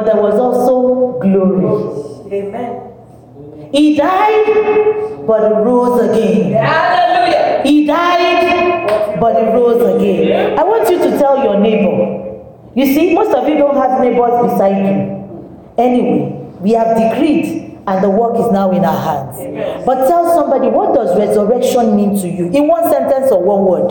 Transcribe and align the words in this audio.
but 0.00 0.06
there 0.14 0.22
was 0.22 0.34
also 0.40 1.18
glory. 1.20 2.32
Amen. 2.32 3.70
He 3.72 3.96
died, 3.96 5.26
but 5.26 5.46
he 5.46 5.54
rose 5.60 6.00
again. 6.08 6.52
Hallelujah. 6.52 7.60
He 7.64 7.84
died, 7.86 9.20
but 9.20 9.36
he 9.36 9.44
rose 9.52 9.96
again. 9.96 10.58
I 10.58 10.64
want 10.64 10.88
you 10.88 10.98
to 10.98 11.18
tell 11.18 11.44
your 11.44 11.60
neighbor. 11.60 12.40
You 12.74 12.86
see, 12.86 13.14
most 13.14 13.34
of 13.34 13.46
you 13.46 13.58
don't 13.58 13.76
have 13.76 14.00
neighbors 14.00 14.50
beside 14.50 14.86
you. 14.86 15.68
Anyway, 15.76 16.48
we 16.60 16.70
have 16.72 16.96
decreed, 16.96 17.69
and 17.90 17.98
the 18.04 18.08
work 18.10 18.38
is 18.38 18.46
now 18.52 18.70
in 18.70 18.84
our 18.84 19.00
hands. 19.02 19.36
But 19.84 20.06
tell 20.06 20.24
somebody, 20.32 20.68
what 20.68 20.94
does 20.94 21.10
resurrection 21.18 21.96
mean 21.96 22.14
to 22.22 22.28
you? 22.28 22.46
In 22.54 22.68
one 22.68 22.88
sentence 22.88 23.32
or 23.32 23.42
one 23.42 23.64
word. 23.66 23.90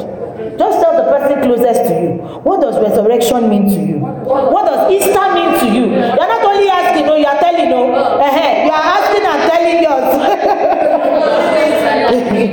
Just 0.58 0.80
tell 0.80 0.96
the 0.96 1.04
person 1.12 1.42
closest 1.44 1.84
to 1.92 1.94
you. 2.00 2.12
What 2.48 2.62
does 2.62 2.80
resurrection 2.80 3.50
mean 3.50 3.68
to 3.68 3.80
you? 3.80 4.00
What 4.00 4.66
does 4.66 4.88
Easter 4.92 5.34
mean 5.36 5.60
to 5.60 5.66
you? 5.68 5.92
You're 5.92 6.16
not 6.16 6.44
only 6.46 6.70
asking, 6.70 7.06
no, 7.08 7.16
you 7.16 7.26
are 7.26 7.40
telling, 7.40 7.70
no. 7.70 7.92
Uh-huh. 7.92 8.64
You 8.64 8.72
are 8.72 8.88
asking 8.96 9.26
and 9.28 9.52
telling 9.52 9.84
yours. 9.84 10.16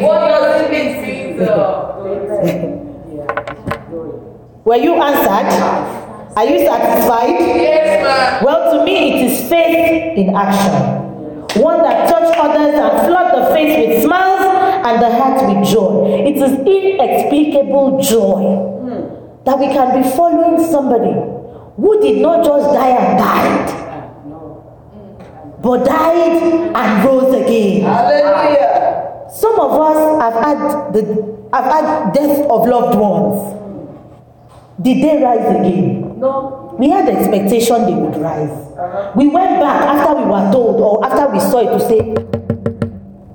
What 0.02 0.18
does 0.26 0.62
it 0.62 0.70
mean 0.70 0.90
to 0.98 1.10
you? 1.14 1.46
Were 4.64 4.76
you 4.82 4.94
answered? 5.00 5.50
Are 6.36 6.44
you 6.44 6.58
satisfied? 6.66 7.30
Yes, 7.30 8.02
ma'am. 8.02 8.44
Well, 8.44 8.78
to 8.78 8.84
me, 8.84 8.96
it 9.12 9.30
is 9.30 9.48
faith 9.48 10.18
in 10.18 10.34
action. 10.34 10.95
One 11.62 11.82
that 11.82 12.08
touch 12.08 12.36
others 12.36 12.74
and 12.74 13.06
flood 13.06 13.28
the 13.34 13.54
face 13.54 13.86
with 13.86 14.02
smiles 14.04 14.40
and 14.86 15.02
the 15.02 15.10
heart 15.10 15.42
with 15.48 15.66
joy. 15.68 16.24
It 16.26 16.36
is 16.36 16.52
inexplicable 16.60 18.00
joy 18.00 18.74
that 19.44 19.58
we 19.58 19.66
can 19.68 20.02
be 20.02 20.08
following 20.16 20.64
somebody 20.70 21.12
who 21.76 22.00
did 22.00 22.20
not 22.22 22.44
just 22.44 22.72
die 22.74 22.88
and 22.90 23.18
died, 23.18 23.66
but 25.62 25.84
died 25.84 26.42
and 26.74 27.04
rose 27.04 27.34
again. 27.34 27.82
Hallelujah. 27.82 29.26
Some 29.32 29.60
of 29.60 29.72
us 29.80 30.20
have 30.22 30.34
had 30.44 30.92
the 30.92 31.02
have 31.52 31.64
had 31.64 32.12
death 32.12 32.40
of 32.50 32.66
loved 32.66 32.98
ones. 32.98 33.54
Did 34.82 35.02
they 35.02 35.22
rise 35.22 35.46
again? 35.56 36.18
No. 36.18 36.65
We 36.78 36.90
had 36.90 37.06
the 37.06 37.12
expectation 37.12 37.86
they 37.86 37.94
would 37.94 38.16
rise. 38.16 38.50
We 39.16 39.28
went 39.28 39.60
back 39.60 39.82
after 39.82 40.14
we 40.14 40.24
were 40.24 40.52
told 40.52 40.80
or 40.80 41.04
after 41.04 41.32
we 41.32 41.40
saw 41.40 41.60
it 41.60 41.78
to 41.78 41.80
say, 41.80 42.00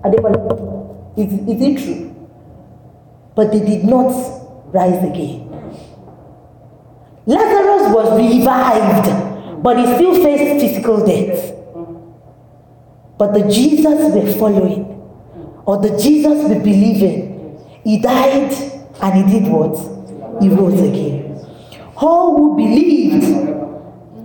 Adebola, 0.04 1.18
is, 1.18 1.34
is 1.34 1.62
it 1.62 1.84
true? 1.84 2.30
But 3.36 3.52
they 3.52 3.60
did 3.60 3.86
not 3.86 4.12
rise 4.74 5.04
again. 5.04 5.50
Lazarus 7.26 7.94
was 7.94 8.18
revived, 8.20 9.64
but 9.64 9.78
he 9.78 9.86
still 9.96 10.16
faced 10.24 10.62
physical 10.66 11.06
death. 11.06 11.56
But 13.18 13.34
the 13.34 13.52
Jesus 13.52 14.14
we're 14.14 14.34
following, 14.34 14.86
or 15.66 15.78
the 15.78 15.98
Jesus 15.98 16.50
we 16.50 16.56
believe 16.56 17.04
in, 17.04 17.60
he 17.84 18.00
died 18.00 18.52
and 19.02 19.32
he 19.32 19.40
did 19.40 19.52
what? 19.52 20.42
He 20.42 20.50
rose 20.50 20.80
again. 20.80 21.21
All 22.02 22.36
who 22.36 22.56
believed 22.56 23.24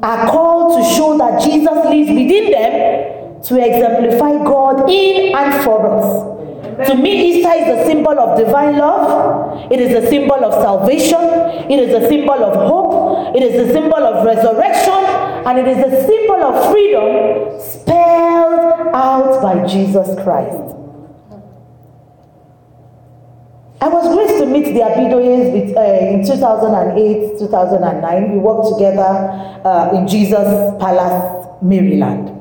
are 0.02 0.30
called 0.30 0.78
to 0.78 0.94
show 0.94 1.18
that 1.18 1.42
Jesus 1.42 1.68
lives 1.68 2.08
within 2.08 2.50
them 2.50 3.42
to 3.42 3.62
exemplify 3.62 4.32
God 4.44 4.88
in 4.90 5.36
and 5.36 5.62
for 5.62 5.86
us. 5.86 6.88
To 6.88 6.94
me, 6.94 7.28
Easter 7.28 7.52
is 7.52 7.68
a 7.68 7.84
symbol 7.86 8.18
of 8.18 8.38
divine 8.38 8.78
love. 8.78 9.70
It 9.70 9.80
is 9.80 9.92
a 10.04 10.08
symbol 10.08 10.42
of 10.44 10.54
salvation. 10.54 11.20
It 11.70 11.78
is 11.78 11.94
a 12.02 12.08
symbol 12.08 12.42
of 12.44 12.54
hope. 12.68 13.36
It 13.36 13.42
is 13.42 13.68
a 13.68 13.72
symbol 13.72 13.96
of 13.96 14.24
resurrection. 14.24 15.04
And 15.46 15.58
it 15.58 15.68
is 15.68 15.78
a 15.78 16.06
symbol 16.06 16.42
of 16.42 16.70
freedom 16.70 17.60
spelled 17.60 18.94
out 18.94 19.42
by 19.42 19.66
Jesus 19.66 20.08
Christ. 20.22 20.75
I 23.78 23.88
was 23.88 24.08
graced 24.14 24.40
to 24.40 24.46
meet 24.46 24.64
the 24.72 24.80
Abidoyes 24.80 25.52
with, 25.52 25.76
uh, 25.76 25.80
in 25.82 26.24
2008, 26.24 27.38
2009. 27.38 28.32
We 28.32 28.38
worked 28.38 28.72
together 28.72 29.04
uh, 29.68 29.90
in 29.94 30.08
Jesus 30.08 30.48
Palace, 30.80 31.46
Maryland. 31.60 32.32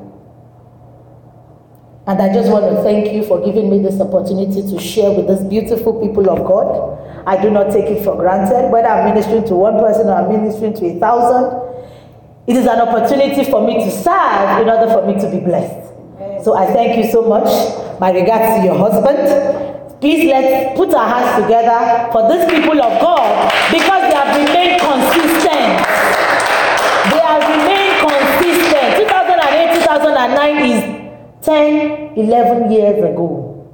And 2.06 2.22
I 2.22 2.32
just 2.32 2.50
want 2.50 2.64
to 2.74 2.82
thank 2.82 3.12
you 3.12 3.22
for 3.24 3.44
giving 3.44 3.68
me 3.68 3.80
this 3.82 4.00
opportunity 4.00 4.62
to 4.62 4.80
share 4.80 5.10
with 5.12 5.28
these 5.28 5.44
beautiful 5.46 6.00
people 6.00 6.30
of 6.30 6.46
God. 6.46 6.96
I 7.26 7.40
do 7.42 7.50
not 7.50 7.70
take 7.70 7.84
it 7.84 8.02
for 8.02 8.16
granted, 8.16 8.70
whether 8.70 8.88
I'm 8.88 9.12
ministering 9.12 9.44
to 9.48 9.54
one 9.56 9.74
person 9.78 10.06
or 10.06 10.14
I'm 10.14 10.32
ministering 10.32 10.72
to 10.74 10.86
a 10.86 10.98
thousand. 11.00 11.66
It 12.46 12.56
is 12.56 12.64
an 12.64 12.80
opportunity 12.80 13.44
for 13.50 13.66
me 13.66 13.84
to 13.84 13.90
serve 13.90 14.62
in 14.62 14.70
order 14.70 14.88
for 14.88 15.04
me 15.04 15.20
to 15.20 15.28
be 15.30 15.44
blessed. 15.44 15.92
So 16.44 16.54
I 16.54 16.66
thank 16.72 16.96
you 16.96 17.10
so 17.10 17.22
much. 17.28 17.50
My 18.00 18.12
regards 18.12 18.60
to 18.60 18.64
your 18.64 18.78
husband. 18.78 19.65
Please 20.00 20.28
let's 20.28 20.76
put 20.76 20.92
our 20.92 21.08
hands 21.08 21.42
together 21.42 22.12
for 22.12 22.28
these 22.28 22.44
people 22.52 22.76
of 22.82 23.00
God 23.00 23.48
because 23.72 24.02
they 24.04 24.14
have 24.14 24.36
remained 24.36 24.76
consistent. 24.80 25.72
They 27.08 27.22
have 27.24 27.40
remained 27.48 27.96
consistent. 28.04 29.08
2008, 29.08 29.80
2009 29.80 30.56
is 30.68 30.80
10, 31.40 32.12
11 32.14 32.70
years 32.72 32.98
ago. 33.04 33.72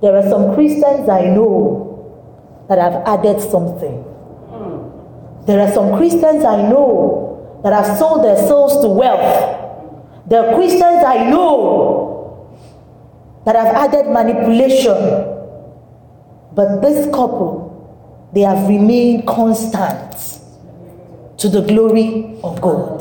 There 0.00 0.16
are 0.16 0.28
some 0.30 0.54
Christians 0.54 1.08
I 1.08 1.22
know 1.34 2.64
that 2.68 2.78
have 2.78 3.02
added 3.04 3.40
something. 3.40 4.04
There 5.46 5.58
are 5.60 5.72
some 5.72 5.96
Christians 5.96 6.44
I 6.44 6.62
know 6.62 7.60
that 7.64 7.72
have 7.72 7.98
sold 7.98 8.24
their 8.24 8.36
souls 8.46 8.80
to 8.82 8.88
wealth. 8.88 10.28
There 10.28 10.46
are 10.46 10.54
Christians 10.54 11.02
I 11.04 11.28
know 11.28 12.54
that 13.44 13.56
have 13.56 13.74
added 13.74 14.12
manipulation. 14.12 15.39
But 16.52 16.80
this 16.80 17.06
couple, 17.06 18.28
they 18.32 18.40
have 18.42 18.68
remained 18.68 19.26
constant 19.26 20.40
to 21.38 21.48
the 21.48 21.62
glory 21.62 22.38
of 22.42 22.60
God. 22.60 23.00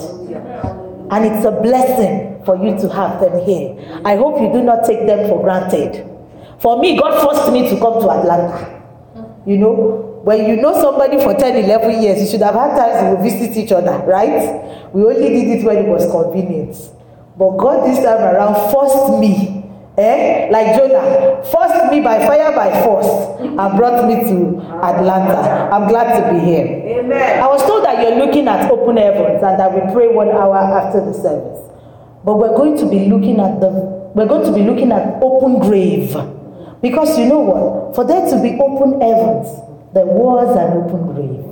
And 1.12 1.26
it's 1.26 1.46
a 1.46 1.52
blessing 1.52 2.44
for 2.46 2.56
you 2.56 2.78
to 2.80 2.90
have 2.90 3.20
them 3.20 3.44
here. 3.46 4.02
I 4.06 4.16
hope 4.16 4.40
you 4.42 4.52
do 4.54 4.64
not 4.64 4.86
take 4.86 5.06
them 5.08 5.28
for 5.28 5.42
granted. 5.44 6.06
For 6.60 6.80
me, 6.80 6.98
God 6.98 7.22
forced 7.22 7.52
me 7.52 7.68
to 7.70 7.80
come 7.80 8.02
to 8.02 8.10
Atlanta. 8.10 8.82
You 9.46 9.58
know, 9.58 10.22
when 10.24 10.48
you 10.48 10.58
know 10.58 10.74
somebody 10.74 11.18
for 11.18 11.34
10, 11.34 11.66
11 11.66 12.04
years, 12.04 12.22
you 12.22 12.28
should 12.28 12.42
have 12.42 12.54
had 12.56 12.78
times 12.78 13.18
to 13.18 13.24
visit 13.24 13.58
each 13.58 13.72
other, 13.72 13.98
right? 14.06 14.94
We 14.94 15.04
only 15.04 15.30
did 15.30 15.60
it 15.60 15.66
when 15.66 15.78
it 15.78 15.88
was 15.88 16.10
convenient. 16.12 16.76
But 17.38 17.58
God 17.58 17.88
this 17.88 18.04
time 18.04 18.22
around 18.22 18.72
forced 18.72 19.20
me 19.20 19.59
Eh? 20.00 20.48
Like 20.50 20.78
Jonah, 20.80 21.44
forced 21.52 21.92
me 21.92 22.00
by 22.00 22.20
fire 22.26 22.56
by 22.56 22.72
force 22.84 23.36
and 23.42 23.78
brought 23.78 24.08
me 24.08 24.16
to 24.32 24.62
Atlanta. 24.80 25.68
I'm 25.76 25.90
glad 25.90 26.16
to 26.16 26.34
be 26.34 26.40
here. 26.40 26.66
Amen. 27.04 27.44
I 27.44 27.48
was 27.48 27.62
told 27.68 27.84
that 27.84 28.02
you're 28.02 28.16
looking 28.16 28.48
at 28.48 28.72
open 28.72 28.96
heavens 28.96 29.44
and 29.44 29.60
that 29.60 29.74
we 29.76 29.82
pray 29.94 30.08
one 30.08 30.30
hour 30.30 30.56
after 30.56 31.04
the 31.04 31.12
service. 31.14 31.60
But 32.24 32.38
we're 32.38 32.56
going 32.56 32.78
to 32.78 32.90
be 32.90 33.10
looking 33.10 33.42
at 33.42 33.60
the 33.60 33.68
we're 34.16 34.26
going 34.28 34.46
to 34.46 34.54
be 34.54 34.64
looking 34.64 34.92
at 34.92 35.22
open 35.22 35.60
grave. 35.60 36.16
Because 36.82 37.20
you 37.20 37.26
know 37.26 37.40
what? 37.40 37.96
For 37.96 38.06
there 38.08 38.24
to 38.24 38.42
be 38.42 38.56
open 38.58 39.02
heavens, 39.02 39.48
there 39.94 40.06
was 40.06 40.56
an 40.56 40.80
open 40.80 41.12
grave. 41.14 41.46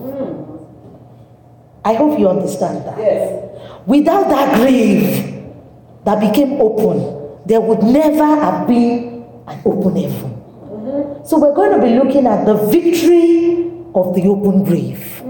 I 1.84 1.94
hope 1.96 2.17
you 2.17 2.29
understand 2.29 2.85
that. 2.85 2.97
Yes. 2.97 3.84
Without 3.85 4.29
that 4.29 4.55
grave 4.55 5.44
that 6.05 6.20
became 6.20 6.61
open, 6.61 7.16
there 7.47 7.61
would 7.61 7.82
never 7.82 8.26
have 8.26 8.67
been 8.67 9.23
an 9.47 9.61
open 9.64 9.96
heaven. 9.96 11.26
So 11.26 11.40
we're 11.40 11.55
going 11.55 11.79
to 11.79 11.85
be 11.85 11.96
looking 11.96 12.28
at 12.28 12.46
the 12.46 12.55
victory 12.67 13.72
of 13.96 14.14
the 14.16 14.23
open 14.28 14.66
grave. 14.66 15.23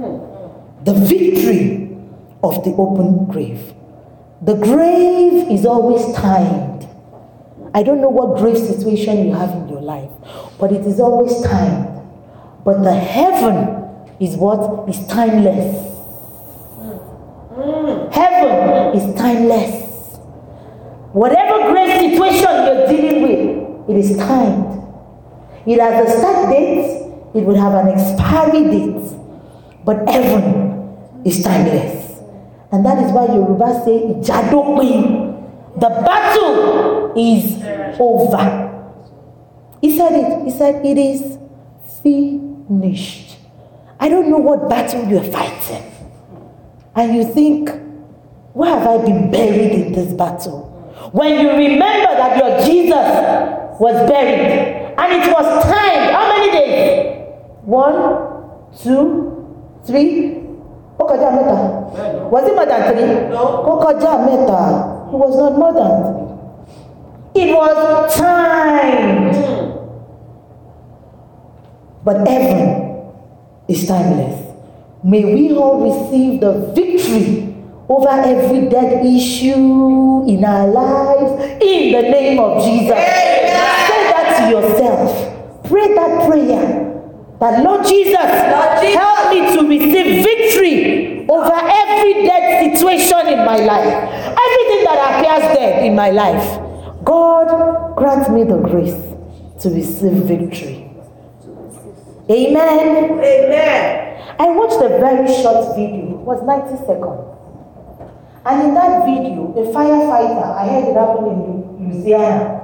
The 0.83 0.93
victory 0.93 1.95
of 2.43 2.63
the 2.63 2.71
open 2.71 3.25
grave. 3.25 3.73
The 4.41 4.55
grave 4.55 5.51
is 5.51 5.65
always 5.65 6.15
timed. 6.15 6.87
I 7.75 7.83
don't 7.83 8.01
know 8.01 8.09
what 8.09 8.39
grave 8.39 8.57
situation 8.57 9.27
you 9.27 9.33
have 9.33 9.51
in 9.51 9.69
your 9.69 9.81
life, 9.81 10.09
but 10.59 10.71
it 10.71 10.85
is 10.87 10.99
always 10.99 11.39
timed. 11.41 12.01
But 12.65 12.81
the 12.81 12.95
heaven 12.95 14.07
is 14.19 14.35
what 14.35 14.89
is 14.89 15.05
timeless. 15.05 15.85
Heaven 18.11 18.97
is 18.97 19.15
timeless. 19.19 19.86
Whatever 21.13 21.71
great 21.71 21.99
situation 21.99 22.49
you're 22.65 22.87
dealing 22.87 23.21
with, 23.23 23.89
it 23.89 23.97
is 23.97 24.17
timed. 24.17 24.83
It 25.65 25.79
has 25.79 26.09
a 26.13 26.17
start 26.17 26.49
date, 26.49 27.11
it 27.35 27.43
will 27.45 27.55
have 27.55 27.73
an 27.73 27.89
expiry 27.89 28.63
date. 28.63 29.13
But 29.85 30.07
heaven 30.09 31.21
is 31.25 31.43
timeless. 31.43 32.19
And 32.71 32.85
that 32.85 33.03
is 33.03 33.11
why 33.11 33.25
Yoruba 33.27 33.81
say, 33.85 33.99
Ijadopin. 34.13 35.25
The 35.79 35.89
battle 35.89 37.13
is 37.15 37.61
over. 37.99 38.73
He 39.81 39.95
said 39.95 40.11
it. 40.13 40.43
He 40.45 40.51
said, 40.51 40.85
It 40.85 40.97
is 40.97 41.37
finished. 42.03 43.37
I 43.99 44.09
don't 44.09 44.29
know 44.29 44.37
what 44.37 44.69
battle 44.69 45.07
you're 45.07 45.23
fighting. 45.23 45.83
And 46.95 47.15
you 47.15 47.31
think, 47.31 47.69
why 48.53 48.69
have 48.69 48.87
I 48.87 48.97
been 49.05 49.29
buried 49.31 49.71
in 49.71 49.93
this 49.93 50.13
battle? 50.13 50.73
When 51.11 51.39
you 51.39 51.49
remember 51.51 52.15
that 52.15 52.37
your 52.37 52.59
Jesus 52.65 53.79
was 53.79 54.09
buried 54.09 54.95
and 54.97 55.13
it 55.23 55.31
was 55.31 55.63
time, 55.63 56.11
how 56.13 56.27
many 56.27 56.51
days? 56.51 57.27
One, 57.63 57.95
two, 58.81 59.79
three. 59.85 60.43
Was 60.99 62.43
it 62.47 62.55
more 62.55 62.65
than 62.65 62.93
three? 62.93 63.05
No. 63.29 63.63
It 65.07 65.15
was 65.15 65.37
not 65.37 65.57
more 65.57 65.73
than 65.73 65.91
three. 66.03 67.43
It 67.43 67.49
was 67.55 68.15
time. 68.17 69.31
But 72.03 72.27
heaven 72.27 73.11
is 73.67 73.85
timeless. 73.87 74.41
May 75.03 75.23
we 75.23 75.55
all 75.55 75.79
receive 75.87 76.41
the 76.41 76.71
victory 76.73 77.55
over 77.89 78.09
every 78.09 78.67
dead 78.69 79.05
issue 79.05 80.27
in 80.27 80.43
our 80.43 80.67
lives 80.67 81.61
in 81.61 81.93
the 81.93 82.01
name 82.01 82.39
of 82.39 82.63
Jesus. 82.63 82.97
Say 82.97 84.01
that 84.11 84.37
to 84.39 84.51
yourself. 84.51 85.63
Pray 85.63 85.93
that 85.95 86.27
prayer. 86.27 86.83
That 87.39 87.63
Lord 87.63 87.85
Jesus, 87.85 88.17
Lord 88.17 88.81
Jesus. 88.81 88.95
help 88.95 89.29
me 89.31 89.39
to 89.55 89.67
receive 89.67 90.25
victory 90.25 91.27
over 91.29 91.53
every 91.53 92.25
dead 92.25 92.73
situation 92.73 93.27
in 93.27 93.45
my 93.45 93.57
life. 93.57 93.93
Everything 94.35 94.83
that 94.85 95.19
appears 95.19 95.55
dead 95.55 95.85
in 95.85 95.95
my 95.95 96.09
life. 96.09 96.59
God 97.05 97.95
grant 97.95 98.31
me 98.33 98.43
the 98.43 98.57
grace 98.57 98.97
to 99.61 99.69
receive 99.69 100.23
victory. 100.23 100.89
Amen. 102.29 103.11
Amen. 103.19 104.35
I 104.39 104.49
watched 104.49 104.83
a 104.83 104.89
very 104.89 105.27
short 105.41 105.75
video. 105.77 106.19
It 106.19 106.25
was 106.25 106.43
90 106.43 106.85
seconds. 106.85 107.36
And 108.47 108.69
in 108.69 108.73
that 108.75 109.03
video, 109.03 109.51
a 109.59 109.63
firefighter, 109.75 110.55
I 110.55 110.67
heard 110.69 110.87
it 110.87 110.95
happen 110.95 111.25
in 111.27 111.91
Louisiana. 111.91 112.63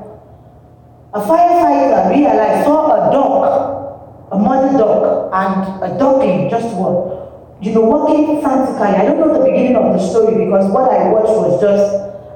A 1.13 1.19
firefighter 1.19 2.09
realized, 2.09 2.63
saw 2.63 2.95
a 2.95 3.11
dog, 3.11 4.31
a 4.31 4.39
mother 4.39 4.77
dog, 4.77 5.29
and 5.33 5.83
a 5.83 5.99
duckling, 5.99 6.49
just 6.49 6.73
one, 6.77 7.27
you 7.61 7.73
know, 7.73 7.81
walking 7.81 8.41
frantically. 8.41 8.95
I 8.95 9.03
don't 9.03 9.19
know 9.19 9.37
the 9.37 9.43
beginning 9.43 9.75
of 9.75 9.91
the 9.91 9.99
story 9.99 10.45
because 10.45 10.71
what 10.71 10.89
I 10.89 11.09
watched 11.11 11.35
was 11.35 11.59
just 11.59 11.83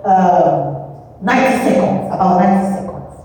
um, 0.03 1.23
90 1.23 1.63
seconds, 1.63 2.13
about 2.13 2.43
90 2.43 2.75
seconds. 2.75 3.15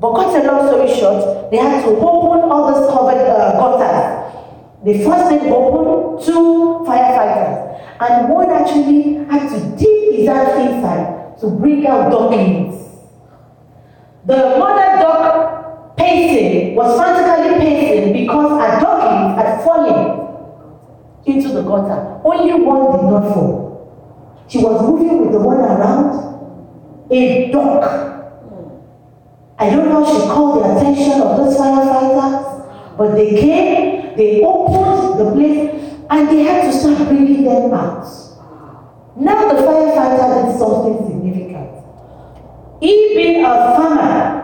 But 0.00 0.14
cut 0.14 0.42
a 0.42 0.46
long 0.46 0.66
story 0.66 0.88
short, 0.98 1.52
they 1.52 1.58
had 1.58 1.84
to 1.84 1.90
open 1.90 2.50
all 2.50 2.74
those 2.74 2.90
covered 2.90 3.22
uh, 3.30 3.52
gutters. 3.62 4.34
They 4.84 5.04
first 5.04 5.28
thing 5.30 5.52
opened 5.52 6.26
two 6.26 6.82
firefighters, 6.82 7.67
and 8.00 8.28
one 8.28 8.50
actually 8.50 9.14
had 9.26 9.48
to 9.50 9.76
dip 9.76 10.14
his 10.14 10.28
hand 10.28 10.74
inside 10.74 11.38
to 11.40 11.50
bring 11.50 11.86
out 11.86 12.10
ducklings. 12.10 12.74
The 14.24 14.36
mother 14.58 15.00
duck 15.00 15.96
pacing 15.96 16.74
was 16.76 16.98
frantically 16.98 17.58
pacing 17.58 18.12
because 18.12 18.50
her 18.60 18.80
ducklings 18.80 19.36
had 19.40 19.64
fallen 19.64 20.28
into 21.26 21.48
the 21.48 21.62
gutter. 21.62 22.20
Only 22.24 22.54
one 22.64 22.92
did 22.96 23.04
not 23.10 23.34
fall. 23.34 24.44
She 24.48 24.58
was 24.58 24.82
moving 24.82 25.20
with 25.22 25.32
the 25.32 25.40
one 25.40 25.58
around. 25.58 26.26
A 27.10 27.50
duck 27.50 28.08
I 29.60 29.70
don't 29.70 29.88
know 29.88 30.04
if 30.04 30.22
she 30.22 30.28
called 30.28 30.62
the 30.62 30.76
attention 30.76 31.20
of 31.20 31.36
those 31.36 31.56
firefighters, 31.56 32.96
but 32.96 33.14
they 33.16 33.30
came, 33.30 34.16
they 34.16 34.40
opened 34.44 35.18
the 35.18 35.32
place, 35.32 35.77
and 36.10 36.28
they 36.28 36.42
had 36.42 36.70
to 36.70 36.78
start 36.78 37.08
bringing 37.08 37.44
them 37.44 37.72
out. 37.72 38.04
Now 39.16 39.48
the 39.48 39.62
firefighter 39.62 40.46
did 40.46 40.58
something 40.58 41.06
significant. 41.06 41.84
He 42.80 43.14
being 43.14 43.44
a 43.44 43.48
farmer 43.48 44.38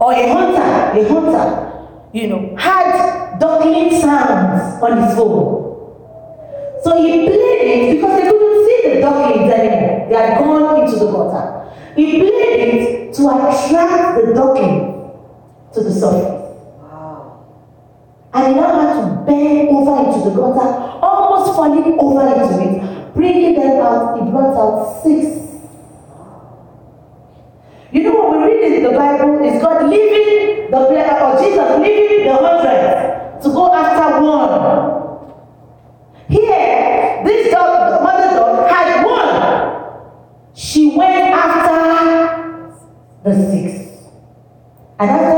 or 0.00 0.12
a 0.12 0.32
hunter, 0.32 1.00
a 1.00 1.08
hunter, 1.08 1.88
you 2.12 2.28
know, 2.28 2.56
had 2.56 3.38
duckling 3.38 4.00
sounds 4.00 4.82
on 4.82 5.02
his 5.02 5.16
phone. 5.16 5.56
So 6.82 7.02
he 7.02 7.26
played 7.26 7.60
it 7.62 7.94
because 7.96 8.22
they 8.22 8.30
couldn't 8.30 8.66
see 8.66 8.94
the 8.94 9.00
ducklings 9.00 9.52
anymore. 9.52 10.08
They 10.08 10.14
had 10.14 10.38
gone 10.38 10.84
into 10.84 10.96
the 10.96 11.10
gutter. 11.10 11.44
He 11.96 12.20
played 12.20 12.74
it 12.74 13.14
to 13.14 13.28
attract 13.28 14.24
the 14.24 14.32
duckling 14.32 15.10
to 15.74 15.82
the 15.82 15.92
surface. 15.92 16.37
And 18.34 18.46
he 18.48 18.60
now 18.60 18.80
had 18.80 19.00
to 19.00 19.24
bend 19.24 19.68
over 19.70 19.96
into 20.06 20.30
the 20.30 20.36
gutter, 20.36 20.68
almost 21.02 21.56
falling 21.56 21.98
over 21.98 22.26
into 22.28 22.62
it, 22.62 23.14
bringing 23.14 23.54
them 23.54 23.80
out. 23.80 24.22
He 24.22 24.30
brought 24.30 24.56
out 24.56 25.02
six. 25.02 25.38
You 27.90 28.02
know 28.02 28.12
what 28.12 28.38
we 28.38 28.44
read 28.44 28.72
in 28.72 28.82
the 28.82 28.90
Bible 28.98 29.42
is 29.42 29.62
God 29.62 29.88
leaving 29.88 30.70
the 30.70 30.86
player 30.86 31.18
or 31.22 31.40
Jesus 31.40 31.80
leaving 31.80 32.26
the 32.26 32.34
hundred 32.34 33.40
to 33.42 33.48
go 33.48 33.72
after 33.74 34.22
one. 34.22 35.08
Here, 36.28 37.22
this 37.24 37.50
dog, 37.50 37.98
the 37.98 38.04
mother 38.04 38.36
dog, 38.36 38.70
had 38.70 39.04
one. 39.06 40.54
She 40.54 40.94
went 40.94 41.32
after 41.32 42.84
the 43.24 43.50
six. 43.50 43.88
And 45.00 45.10
after 45.10 45.37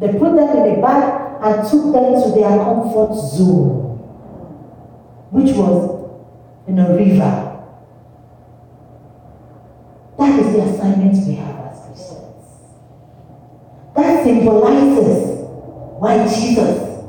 they 0.00 0.08
put 0.12 0.36
them 0.36 0.56
in 0.56 0.78
a 0.78 0.82
bag 0.82 1.38
and 1.42 1.68
took 1.68 1.92
them 1.92 2.22
to 2.22 2.30
their 2.34 2.58
comfort 2.58 3.14
zone, 3.14 3.98
which 5.30 5.54
was 5.56 6.10
in 6.66 6.78
a 6.78 6.94
river. 6.94 7.42
That 10.18 10.40
is 10.40 10.52
the 10.52 10.62
assignment 10.62 11.26
we 11.26 11.34
have 11.34 11.72
as 11.72 11.86
Christians. 11.86 12.44
That 13.94 14.24
symbolizes 14.24 15.46
why 15.98 16.26
Jesus 16.26 17.02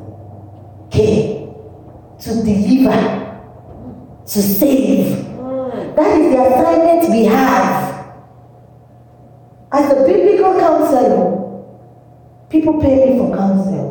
came 0.90 1.54
to 2.20 2.30
deliver, 2.44 3.42
to 4.26 4.42
save. 4.42 5.26
That 5.96 6.22
is 6.22 6.32
the 6.32 6.42
assignment 6.42 7.10
we 7.10 7.26
have. 7.26 8.16
As 9.72 9.92
a 9.92 9.96
biblical 10.06 10.60
counselor, 10.60 11.37
people 12.50 12.82
pay 12.82 13.10
me 13.12 13.18
for 13.18 13.36
counsel. 13.36 13.88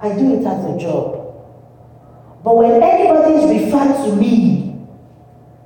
I 0.00 0.08
do 0.10 0.34
it 0.34 0.44
as 0.46 0.64
a 0.64 0.78
job. 0.78 1.18
But 2.42 2.56
when 2.56 2.82
anybody 2.82 3.34
is 3.34 3.64
referred 3.64 4.04
to 4.04 4.16
me 4.16 4.76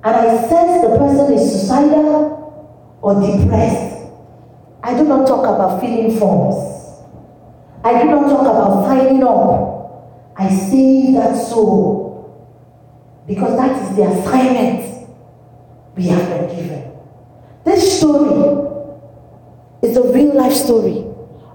and 0.03 0.15
I 0.15 0.47
sense 0.47 0.81
the 0.83 0.97
person 0.97 1.33
is 1.33 1.51
suicidal 1.51 2.97
or 3.01 3.15
depressed, 3.15 4.07
I 4.83 4.95
do 4.95 5.03
not 5.03 5.27
talk 5.27 5.43
about 5.43 5.81
filling 5.81 6.17
forms. 6.19 7.03
I 7.83 8.03
do 8.03 8.09
not 8.09 8.29
talk 8.29 8.41
about 8.41 8.85
signing 8.85 9.23
up. 9.23 10.33
I 10.37 10.49
save 10.49 11.15
that 11.15 11.35
soul 11.35 12.07
because 13.25 13.57
that 13.57 13.81
is 13.81 13.95
the 13.97 14.03
assignment 14.03 15.09
we 15.95 16.07
have 16.07 16.29
been 16.29 16.55
given. 16.55 16.91
This 17.65 17.99
story 17.99 18.65
is 19.81 19.97
a 19.97 20.03
real 20.13 20.35
life 20.35 20.53
story, 20.53 21.06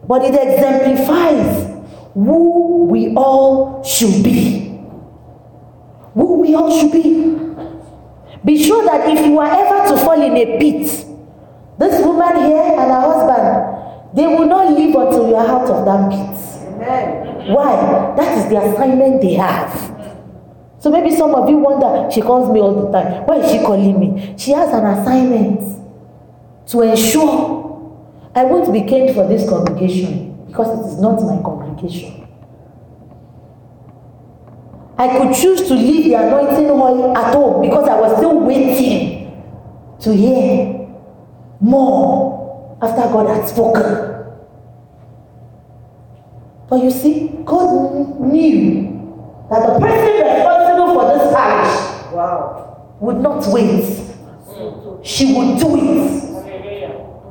but 0.07 0.23
it 0.23 0.35
exemplifies 0.35 1.71
who 2.15 2.85
we 2.85 3.15
all 3.15 3.83
should 3.85 4.23
be. 4.23 4.79
Who 6.15 6.41
we 6.41 6.55
all 6.55 6.71
should 6.79 6.93
be. 6.93 7.33
Be 8.45 8.63
sure 8.63 8.85
that 8.85 9.09
if 9.09 9.25
you 9.25 9.39
are 9.39 9.47
ever 9.47 9.95
to 9.95 10.05
fall 10.05 10.21
in 10.21 10.37
a 10.37 10.59
pit, 10.59 10.87
this 11.79 12.05
woman 12.05 12.37
here 12.37 12.63
and 12.63 12.91
her 12.91 13.01
husband, 13.01 14.17
they 14.17 14.27
will 14.27 14.47
not 14.47 14.73
leave 14.73 14.95
until 14.95 15.29
you 15.29 15.37
are 15.37 15.47
out 15.47 15.71
of 15.71 15.85
that 15.87 16.11
pit. 16.11 16.39
Amen. 16.75 17.55
Why? 17.55 18.15
That 18.17 18.39
is 18.39 18.51
the 18.51 18.59
assignment 18.61 19.23
they 19.23 19.35
have. 19.35 19.73
So 20.81 20.91
maybe 20.91 21.15
some 21.15 21.35
of 21.35 21.49
you 21.49 21.59
wonder, 21.59 22.11
she 22.11 22.21
calls 22.21 22.53
me 22.53 22.61
all 22.61 22.75
the 22.75 22.91
time. 22.91 23.25
Why 23.27 23.37
is 23.37 23.53
she 23.53 23.59
calling 23.59 23.99
me? 24.01 24.35
She 24.37 24.51
has 24.51 24.69
an 24.75 24.85
assignment 24.85 25.61
to 26.67 26.81
ensure 26.83 27.62
I 28.35 28.45
won't 28.45 28.73
be 28.73 28.83
caned 28.83 29.15
for 29.15 29.27
this 29.29 29.49
congregation 29.49 30.47
because 30.47 30.69
it 30.79 30.93
is 30.93 31.01
not 31.01 31.21
my 31.23 31.41
congregation. 31.43 32.27
I 34.99 35.19
could 35.19 35.35
choose 35.35 35.67
to 35.69 35.75
leave 35.75 36.05
the 36.05 36.15
anointing 36.15 36.71
oil 36.71 37.17
at 37.17 37.35
home 37.35 37.61
because 37.63 37.89
I 37.89 38.01
was 38.01 38.17
still 38.17 38.39
waiting 38.41 39.43
to 40.01 40.15
hear 40.15 40.89
more 41.61 42.79
after 42.83 43.03
God 43.03 43.29
had 43.37 43.49
spoken. 43.49 44.09
But 46.69 46.83
you 46.83 46.91
see, 46.91 47.29
God 47.45 48.21
knew 48.21 49.45
that 49.51 49.61
the 49.75 49.79
person 49.79 50.25
responsible 50.25 50.95
for 50.95 51.19
this 51.19 51.35
parish 51.35 52.13
Wow. 52.15 52.97
would 53.01 53.19
not 53.21 53.47
wait. 53.49 53.85
She 55.03 55.35
would 55.35 55.59
do 55.59 55.77
it 55.77 56.32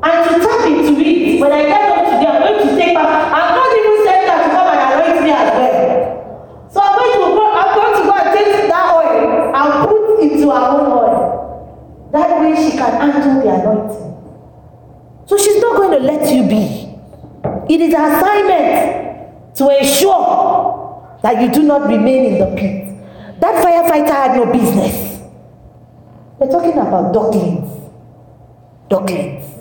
and 0.04 0.30
to 0.30 0.34
tap 0.40 0.66
into 0.66 1.00
it 1.02 1.40
when 1.40 1.52
I 1.52 1.62
get 1.66 1.92
up 1.92 2.06
today 2.06 2.28
I'm 2.28 2.42
going 2.42 2.68
to 2.68 2.76
take 2.76 2.94
back. 2.96 3.32
I'm 3.32 3.56
not 3.56 3.72
even 3.78 3.96
saying 4.06 4.26
that 4.28 4.40
to 4.44 4.50
come 4.50 4.68
and 4.74 4.82
anoint 4.94 5.24
me 5.24 5.32
as 5.32 5.50
well. 5.54 6.70
So 6.72 6.82
I'm 6.82 6.96
going 6.98 7.12
to 7.14 7.20
go 7.38 7.44
I'm 7.54 7.72
going 7.76 7.94
to 7.98 8.04
go 8.10 8.14
and 8.18 8.30
take 8.38 8.68
that 8.70 8.86
oil 8.96 9.56
and 9.56 9.70
put 9.90 10.20
into 10.22 10.50
her 10.50 10.64
own 10.74 10.92
oil. 10.92 12.10
That 12.12 12.42
way 12.42 12.56
she 12.56 12.78
can 12.78 12.92
handle 13.00 13.42
the 13.42 13.50
anointing. 13.50 14.08
So 15.28 15.38
she's 15.38 15.62
not 15.62 15.78
going 15.78 16.00
to 16.00 16.04
let 16.06 16.34
you 16.34 16.48
be. 16.48 16.90
It 17.74 17.82
is 17.82 17.94
her 17.94 18.18
assignment 18.18 19.56
to 19.56 19.70
ensure 19.70 21.20
that 21.22 21.42
you 21.42 21.52
do 21.52 21.64
not 21.64 21.88
remain 21.88 22.34
in 22.34 22.40
the 22.40 22.56
pit. 22.58 23.40
That 23.40 23.64
firefighter 23.64 24.10
had 24.10 24.36
no 24.36 24.52
business. 24.52 25.22
We're 26.40 26.52
talking 26.52 26.74
about 26.74 27.14
ducklings 27.14 27.82
ducklings 28.92 29.61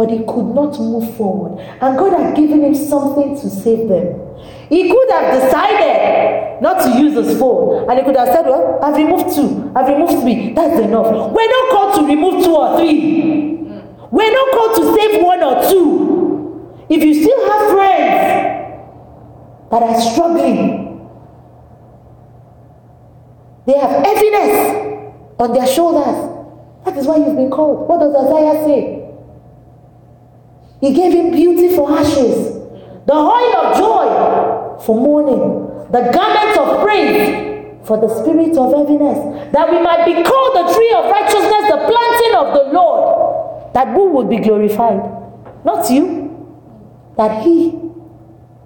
But 0.00 0.08
he 0.08 0.20
could 0.20 0.54
not 0.54 0.80
move 0.80 1.14
forward. 1.14 1.60
And 1.82 1.98
God 1.98 2.18
had 2.18 2.34
given 2.34 2.64
him 2.64 2.74
something 2.74 3.38
to 3.38 3.50
save 3.50 3.86
them. 3.86 4.16
He 4.70 4.88
could 4.88 5.10
have 5.10 5.42
decided 5.42 6.62
not 6.62 6.82
to 6.84 6.98
use 6.98 7.12
his 7.22 7.38
phone. 7.38 7.86
And 7.86 7.98
he 7.98 8.04
could 8.06 8.16
have 8.16 8.28
said, 8.28 8.46
Well, 8.46 8.78
I've 8.82 8.96
removed 8.96 9.34
two, 9.36 9.70
I've 9.76 9.86
removed 9.86 10.22
three. 10.22 10.54
That's 10.54 10.80
enough. 10.80 11.04
We're 11.30 11.50
not 11.50 11.70
called 11.70 11.94
to 12.00 12.06
remove 12.06 12.42
two 12.42 12.56
or 12.56 12.78
three. 12.78 13.58
We're 14.10 14.32
not 14.32 14.50
called 14.56 14.76
to 14.78 14.94
save 14.96 15.22
one 15.22 15.42
or 15.42 15.70
two. 15.70 16.86
If 16.88 17.04
you 17.04 17.12
still 17.22 17.50
have 17.50 17.70
friends 17.70 18.88
that 19.70 19.82
are 19.82 20.00
struggling, 20.00 21.10
they 23.66 23.74
have 23.78 24.02
heaviness 24.02 25.36
on 25.38 25.52
their 25.52 25.66
shoulders. 25.66 26.86
That 26.86 26.96
is 26.96 27.06
why 27.06 27.18
you've 27.18 27.36
been 27.36 27.50
called. 27.50 27.86
What 27.86 28.00
does 28.00 28.14
Isaiah 28.16 28.64
say? 28.64 28.99
He 30.80 30.94
gave 30.94 31.12
him 31.12 31.30
beauty 31.30 31.74
for 31.76 31.92
ashes, 31.92 32.56
the 33.06 33.14
oil 33.14 33.56
of 33.56 33.76
joy 33.76 34.82
for 34.84 34.96
mourning, 34.96 35.90
the 35.92 36.10
garment 36.12 36.56
of 36.56 36.82
praise 36.82 37.86
for 37.86 38.00
the 38.00 38.08
spirit 38.08 38.56
of 38.56 38.72
heaviness, 38.72 39.52
that 39.52 39.70
we 39.70 39.80
might 39.82 40.06
be 40.06 40.22
called 40.22 40.56
the 40.56 40.72
tree 40.72 40.92
of 40.96 41.04
righteousness, 41.10 41.68
the 41.68 41.84
planting 41.84 42.34
of 42.34 42.54
the 42.54 42.72
Lord, 42.72 43.74
that 43.74 43.88
who 43.88 44.10
would 44.12 44.30
be 44.30 44.38
glorified? 44.38 45.02
Not 45.64 45.90
you, 45.90 46.30
that 47.16 47.42
he, 47.42 47.78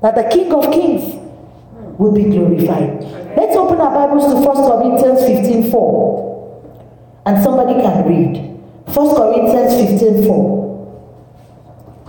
that 0.01 0.15
the 0.15 0.29
King 0.31 0.53
of 0.53 0.73
Kings 0.73 1.17
will 1.99 2.13
be 2.13 2.25
glorified. 2.25 3.03
Let's 3.37 3.57
open 3.57 3.81
our 3.81 3.91
Bibles 3.91 4.33
to 4.33 4.39
1 4.39 4.57
Corinthians 4.57 5.21
15 5.25 5.71
4. 5.73 7.23
And 7.27 7.43
somebody 7.43 7.75
can 7.81 8.07
read. 8.07 8.95
1 8.95 9.17
Corinthians 9.17 10.01
15 10.01 10.27
4. 10.27 10.74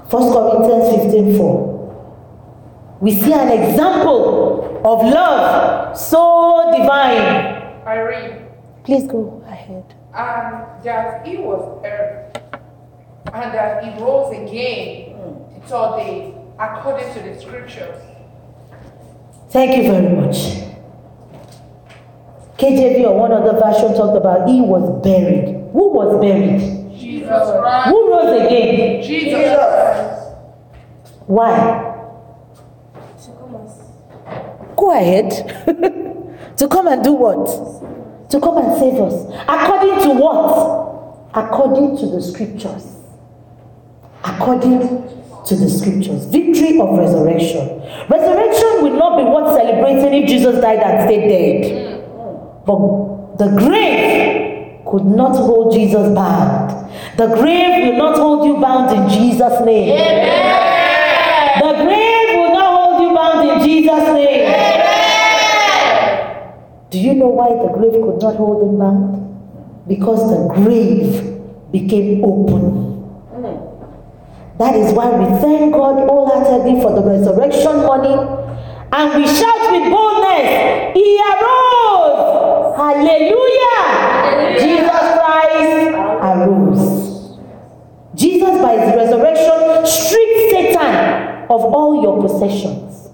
1 0.10 0.34
Corinthians 0.34 1.04
15 1.14 1.38
4. 1.38 2.98
We 3.02 3.12
see 3.12 3.34
an 3.34 3.50
example 3.50 4.82
of 4.86 5.02
love 5.12 5.98
so 5.98 6.72
divine. 6.72 7.82
I 7.86 8.00
read. 8.00 8.52
Please 8.84 9.04
go 9.08 9.44
ahead. 9.48 9.84
And 10.14 10.84
that 10.84 11.26
he 11.26 11.38
was 11.38 11.84
earth, 11.86 12.38
and 13.34 13.54
that 13.54 13.84
he 13.84 14.02
rose 14.02 14.32
again 14.32 15.18
the 15.54 15.68
third 15.68 15.98
day, 15.98 16.36
according 16.60 17.14
to 17.16 17.20
the 17.22 17.42
scriptures. 17.42 18.02
Thank 19.50 19.76
you 19.78 19.92
very 19.92 20.16
much. 20.16 20.36
KJV 22.58 23.06
or 23.06 23.18
one 23.20 23.32
other 23.34 23.60
version 23.60 23.94
talked 23.96 24.16
about 24.16 24.48
he 24.48 24.62
was 24.62 25.04
buried. 25.04 25.48
Who 25.74 25.90
was 25.90 26.22
buried? 26.22 26.75
Jesus 27.26 27.60
Christ. 27.60 27.90
Who 27.90 28.12
rose 28.12 28.42
again? 28.42 29.04
Jesus 29.04 29.56
Christ. 29.56 30.22
Why? 31.28 31.92
Go 34.76 34.92
ahead. 34.92 35.32
to 36.58 36.68
come 36.68 36.88
and 36.88 37.04
do 37.04 37.14
what? 37.14 38.30
To 38.30 38.40
come 38.40 38.58
and 38.58 38.78
save 38.78 39.02
us. 39.02 39.26
According 39.48 40.04
to 40.04 40.10
what? 40.20 41.16
According 41.34 41.98
to 41.98 42.06
the 42.08 42.22
scriptures. 42.22 42.96
According 44.24 44.80
to 45.46 45.56
the 45.56 45.70
scriptures. 45.70 46.26
Victory 46.26 46.80
of 46.80 46.98
resurrection. 46.98 47.82
Resurrection 48.10 48.84
will 48.84 48.98
not 48.98 49.18
be 49.18 49.24
what 49.24 49.56
celebrating 49.56 50.24
if 50.24 50.30
Jesus 50.30 50.62
died 50.62 50.80
and 50.80 51.08
stayed 51.08 51.28
dead. 51.28 52.02
Mm. 52.02 52.66
But 52.66 53.38
the 53.38 53.56
grave 53.58 54.86
could 54.86 55.06
not 55.06 55.36
hold 55.36 55.74
Jesus 55.74 56.14
bound. 56.14 56.75
The 57.18 57.28
grave 57.28 57.88
will 57.88 57.98
not 57.98 58.18
hold 58.18 58.46
you 58.46 58.60
bound 58.62 58.96
in 58.96 59.10
Jesus' 59.10 59.62
name. 59.62 59.96
The 61.60 61.74
grave 61.84 62.38
will 62.38 62.54
not 62.54 62.70
hold 62.76 63.04
you 63.04 63.16
bound 63.16 63.50
in 63.50 63.60
Jesus' 63.68 64.08
name. 64.14 64.52
Do 66.90 67.00
you 67.00 67.14
know 67.14 67.30
why 67.30 67.50
the 67.50 67.72
grave 67.78 67.94
could 68.04 68.22
not 68.22 68.36
hold 68.36 68.68
him 68.68 68.78
bound? 68.80 69.88
Because 69.88 70.20
the 70.30 70.54
grave 70.56 71.72
became 71.72 72.24
open. 72.24 72.84
That 74.58 74.76
is 74.76 74.94
why 74.94 75.10
we 75.12 75.26
thank 75.42 75.74
God 75.74 76.08
wholeheartedly 76.08 76.82
for 76.82 76.92
the 76.96 77.02
resurrection 77.04 77.78
morning 77.84 78.20
and 78.94 79.16
we 79.16 79.28
shout 79.28 79.72
with 79.72 79.92
boldness, 79.92 80.94
He 80.96 81.20
arose! 81.20 82.78
Hallelujah! 82.78 83.80
Jesus 84.60 85.06
Christ 85.20 85.92
arose. 86.24 86.75
Jesus, 88.16 88.62
by 88.62 88.74
his 88.78 88.96
resurrection, 88.96 89.86
stripped 89.86 90.52
Satan 90.52 91.46
of 91.50 91.62
all 91.66 92.02
your 92.02 92.22
possessions. 92.22 93.10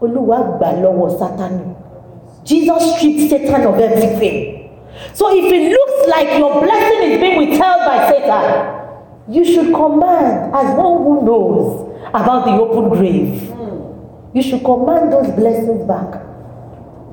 Olúwa 0.00 0.38
gbà 0.58 0.68
lọ́wọ́ 0.82 1.10
Sátánì. 1.18 1.64
Jesus 2.44 2.82
stripped 2.96 3.30
Satan 3.30 3.66
of 3.66 3.78
everything. 3.80 4.68
So 5.14 5.24
if 5.30 5.46
it 5.52 5.72
looks 5.72 6.08
like 6.14 6.38
your 6.38 6.60
blessing 6.62 7.00
is 7.10 7.20
being 7.20 7.38
withheld 7.38 7.80
by 7.86 7.98
Satan, 8.10 8.44
you 9.28 9.44
should 9.44 9.72
command 9.74 10.54
as 10.54 10.76
one 10.76 11.02
who 11.02 11.22
knows 11.24 11.88
about 12.12 12.44
the 12.44 12.52
open 12.52 12.90
grave. 12.90 13.50
You 14.34 14.42
should 14.42 14.62
command 14.64 15.12
those 15.12 15.30
blessings 15.34 15.86
back 15.86 16.20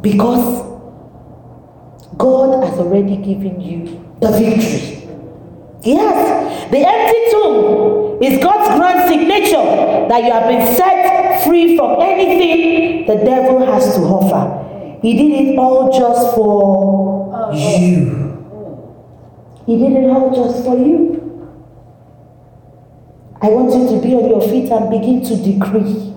because 0.02 0.64
God 2.18 2.64
has 2.66 2.78
already 2.80 3.16
given 3.18 3.62
you 3.62 4.04
the 4.20 4.32
victory. 4.32 5.01
Yes, 5.84 6.70
the 6.70 6.78
empty 6.78 7.32
tomb 7.32 8.22
is 8.22 8.44
God's 8.44 8.78
grand 8.78 9.10
signature 9.10 10.08
that 10.08 10.24
you 10.24 10.32
have 10.32 10.48
been 10.48 10.76
set 10.76 11.44
free 11.44 11.76
from 11.76 12.00
anything 12.02 13.08
the 13.08 13.16
devil 13.26 13.66
has 13.66 13.96
to 13.96 14.02
offer. 14.02 15.00
He 15.02 15.14
did 15.18 15.48
it 15.50 15.58
all 15.58 15.92
just 15.92 16.36
for 16.36 17.52
you. 17.54 18.22
He 19.66 19.78
did 19.78 20.04
it 20.04 20.10
all 20.10 20.30
just 20.36 20.64
for 20.64 20.78
you. 20.78 21.18
I 23.42 23.50
want 23.50 23.74
you 23.74 23.96
to 23.96 24.02
be 24.06 24.14
on 24.14 24.30
your 24.30 24.42
feet 24.42 24.72
and 24.72 24.90
begin 24.92 25.24
to 25.26 25.36
decree 25.36 26.14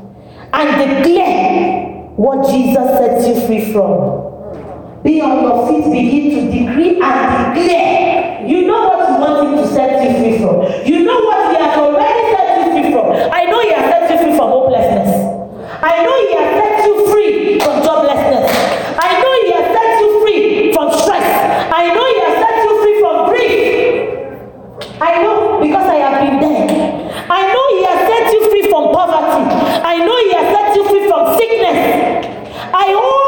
and 0.52 1.02
declare 1.02 2.11
what 2.16 2.47
Jesus 2.50 2.99
sets 2.99 3.26
you 3.26 3.47
free 3.47 3.73
from. 3.73 5.02
Be 5.02 5.23
on 5.23 5.42
your 5.42 5.66
feet, 5.68 5.90
begin 5.90 6.30
to 6.30 6.40
decree 6.52 7.00
and 7.02 7.54
declare. 7.54 8.47
You 8.47 8.66
know 8.66 8.88
what 8.88 9.03
want 9.24 9.48
him 9.48 9.56
to 9.56 9.66
set 9.72 10.02
you 10.04 10.10
free 10.20 10.38
from. 10.38 10.56
You 10.84 11.04
know 11.04 11.20
what 11.24 11.50
he 11.50 11.56
has 11.62 11.76
already 11.78 12.22
set 12.36 12.46
you 12.60 12.64
free 12.72 12.92
from. 12.92 13.06
I 13.32 13.44
know 13.48 13.60
he 13.60 13.72
has 13.72 13.84
set 13.90 14.10
you 14.12 14.16
free 14.22 14.36
from 14.36 14.48
hopelessness. 14.52 15.10
I 15.82 15.94
know 16.04 16.14
he 16.24 16.30
has 16.36 16.48
set 16.60 16.74
you 16.86 16.94
free 17.12 17.60
from 17.60 17.76
joblessness. 17.82 18.46
I 19.00 19.10
know 19.20 19.32
he 19.44 19.48
has 19.56 19.66
set 19.72 19.90
you 20.00 20.08
free 20.22 20.72
from 20.72 20.86
stress. 20.92 21.28
I 21.72 21.82
know 21.94 22.04
he 22.12 22.18
has 22.24 22.34
set 22.44 22.56
you 22.64 22.72
free 22.82 22.96
from 23.00 23.16
grief. 23.32 23.64
I 25.00 25.10
know 25.22 25.60
because 25.60 25.86
I 25.88 25.96
have 26.04 26.16
been 26.20 26.36
there. 26.40 26.68
I 27.28 27.40
know 27.52 27.64
he 27.76 27.80
has 27.88 28.00
set 28.08 28.24
you 28.32 28.40
free 28.50 28.64
from 28.68 28.92
poverty. 28.92 29.44
I 29.84 29.96
know 30.04 30.16
he 30.24 30.30
has 30.36 30.46
set 30.54 30.68
you 30.76 30.82
free 30.88 31.04
from 31.08 31.22
sickness. 31.40 31.80
I 32.72 32.86
own, 32.92 33.23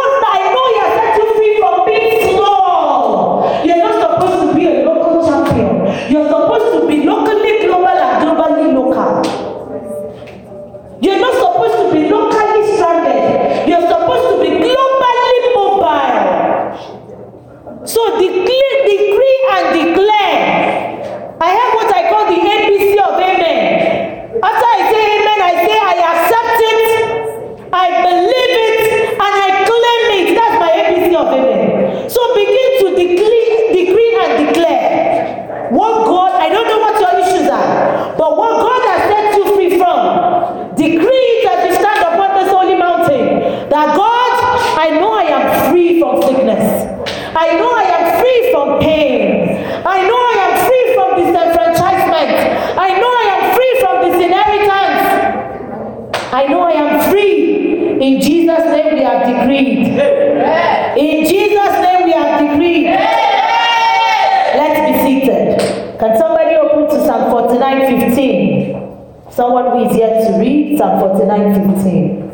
9.15. 71.36 72.24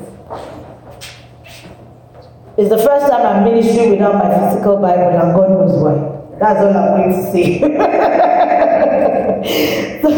It's 2.58 2.68
the 2.68 2.78
first 2.78 3.06
time 3.10 3.26
I'm 3.26 3.42
ministering 3.44 3.90
without 3.90 4.14
my 4.14 4.28
physical 4.50 4.76
Bible, 4.76 5.08
and 5.18 5.34
God 5.34 5.50
knows 5.50 5.82
why. 5.82 5.94
That's 6.38 6.60
all 6.60 6.76
I'm 6.76 7.00
going 7.00 7.10
to 7.10 7.22
say. 7.32 7.60
so, 10.02 10.08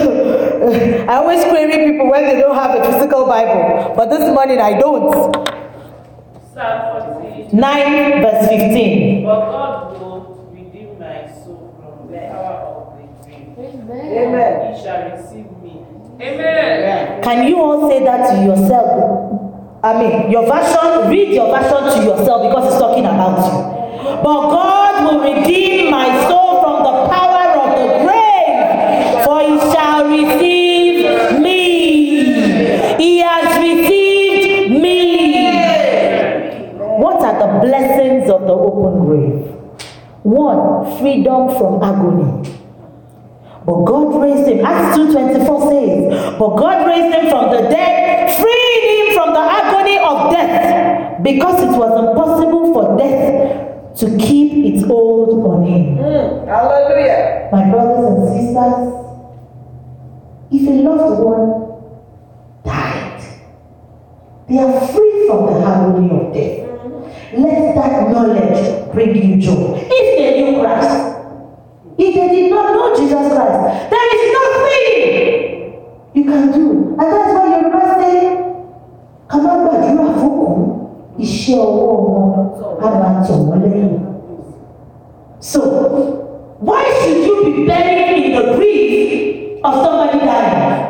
I 1.09 1.17
always 1.17 1.43
query 1.45 1.91
people 1.93 2.11
when 2.11 2.25
they 2.25 2.41
don't 2.41 2.55
have 2.55 2.75
a 2.79 2.85
physical 2.93 3.26
Bible, 3.26 3.95
but 3.97 4.11
this 4.11 4.33
morning 4.35 4.61
I 4.61 4.79
don't. 4.79 5.12
Psalm 6.53 6.95
9 7.53 8.23
verse 8.23 8.49
15. 8.49 9.25
But 9.25 9.41
God 9.50 10.00
will 10.00 10.50
redeem 10.53 10.99
my 10.99 11.26
soul 11.45 11.75
from 11.79 12.11
the 12.11 12.19
power 12.19 12.57
of 12.67 12.99
the 12.99 13.05
grave. 13.25 13.49
Amen. 13.59 14.12
Amen. 14.29 14.53
He 14.75 14.79
shall 14.83 15.00
receive 15.11 15.43
Amen. 16.21 17.23
Can 17.23 17.49
you 17.49 17.59
all 17.61 17.90
say 17.90 18.04
that 18.04 18.30
to 18.30 18.44
yourself? 18.44 19.80
I 19.83 19.99
mean, 19.99 20.30
your 20.30 20.47
version, 20.47 21.11
read 21.11 21.35
your 21.35 21.50
version 21.50 21.83
to 21.90 22.04
yourself 22.09 22.49
because 22.49 22.73
it's 22.73 22.78
talking 22.80 23.04
about 23.04 23.37
you. 23.44 24.14
But 24.23 24.40
God 24.50 25.04
will 25.04 25.21
redeem 25.21 25.90
my 25.90 26.06
soul 26.28 26.62
from 26.62 26.85
the 26.87 26.94
power 27.11 27.47
of 27.59 27.68
the 27.75 27.87
grave, 28.06 29.25
for 29.25 29.40
he 29.42 29.59
shall 29.73 30.06
receive 30.09 31.40
me. 31.42 31.61
He 32.97 33.18
has 33.18 33.59
received 33.59 34.71
me. 34.80 35.50
What 37.02 37.21
are 37.23 37.37
the 37.42 37.66
blessings 37.66 38.30
of 38.30 38.42
the 38.42 38.54
open 38.54 39.04
grave? 39.04 39.50
One, 40.23 40.99
freedom 40.99 41.49
from 41.59 41.83
agony. 41.83 42.49
But 43.66 43.85
God. 43.85 44.03
Acts 44.64 44.97
2.24 44.99 45.71
says, 45.71 46.38
But 46.38 46.56
God 46.56 46.87
raised 46.87 47.14
him 47.14 47.30
from 47.30 47.50
the 47.50 47.62
dead, 47.68 48.40
freed 48.40 48.85
him 48.97 49.14
from 49.14 49.35
the 49.35 49.40
agony 49.40 49.99
of 49.99 50.33
death, 50.33 51.23
because 51.23 51.62
it 51.62 51.76
was 51.78 51.92
impossible 52.09 52.73
for 52.73 52.97
death 52.99 53.97
to 54.00 54.16
keep 54.18 54.75
its 54.75 54.85
hold 54.87 55.44
on 55.47 55.66
him. 55.66 55.97
Mm, 55.99 56.47
hallelujah. 56.47 57.49
My 57.52 57.71
brothers 57.71 58.06
and 58.06 58.28
sisters, 58.33 59.04
if 60.50 60.66
a 60.66 60.75
loved 60.83 61.21
one 61.23 61.44
died, 62.64 63.23
they 64.49 64.59
are 64.59 64.80
free 64.88 65.26
from 65.28 65.47
the 65.47 65.66
agony 65.66 66.11
of 66.11 66.33
death. 66.33 66.59
Mm-hmm. 66.68 67.42
Let 67.42 67.74
that 67.77 68.11
knowledge 68.11 68.92
bring 68.92 69.14
you 69.14 69.40
joy. 69.40 69.79
If 69.90 70.18
they 70.18 70.42
knew 70.42 70.61
Christ, 70.61 71.13
if 71.98 72.14
they 72.14 72.28
did 72.35 72.50
not 72.50 72.74
know 72.74 72.94
Jesus 72.96 73.33
Christ, 73.33 73.90
there 73.90 74.09
is 74.16 74.22
nothing 74.38 74.88
you 76.14 76.24
can 76.24 76.52
do. 76.52 76.64
And 76.98 77.09
that's 77.12 77.33
why 77.35 77.46
Yorùbá 77.52 77.83
say, 78.00 78.16
ká 79.28 79.37
má 79.44 79.52
gbàdúrà 79.62 80.09
fókù, 80.20 80.46
iṣẹ́ 81.24 81.59
ọwọ́ 81.59 81.87
wọn 82.09 82.30
á 82.83 82.88
máa 83.00 83.22
tọ̀ 83.26 83.37
wọ́n 83.48 83.61
lẹ́yìn. 83.64 83.92
So, 85.40 85.61
why 86.61 86.83
should 87.00 87.20
you 87.26 87.35
be 87.44 87.66
buried 87.68 88.24
in 88.24 88.33
the 88.37 88.44
grief 88.57 89.61
of 89.64 89.74
somebody 89.85 90.18
dying? 90.18 90.80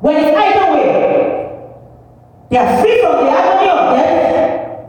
When 0.00 0.16
either 0.16 0.66
way, 0.72 0.88
they 2.48 2.56
are 2.56 2.80
free 2.80 2.96
from 3.02 3.14
the 3.24 3.30
agony 3.30 3.68
of 3.68 3.80
death, 3.92 4.80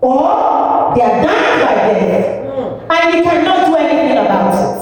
or 0.00 0.22
they 0.94 1.02
are 1.02 1.22
dying 1.22 1.58
by 1.64 1.74
death, 1.74 2.26
hmm. 2.54 2.90
and 2.90 3.14
you 3.14 3.22
cannot 3.22 3.66
do 3.66 3.74
anything 3.76 4.18
about 4.18 4.54
it. 4.54 4.72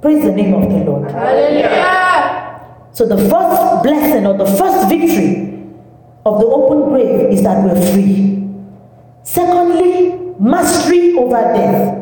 Praise 0.00 0.24
the 0.24 0.32
name 0.32 0.54
of 0.54 0.68
the 0.68 0.78
Lord. 0.84 1.10
Hallelujah. 1.10 2.88
So, 2.92 3.06
the 3.06 3.16
first 3.16 3.82
blessing 3.82 4.26
or 4.26 4.36
the 4.36 4.46
first 4.46 4.88
victory 4.88 5.48
of 6.26 6.40
the 6.40 6.46
open 6.46 6.90
grave 6.90 7.32
is 7.32 7.42
that 7.42 7.64
we're 7.64 7.80
free. 7.92 8.42
Secondly, 9.22 10.34
mastery 10.40 11.14
over 11.14 11.40
death. 11.54 11.94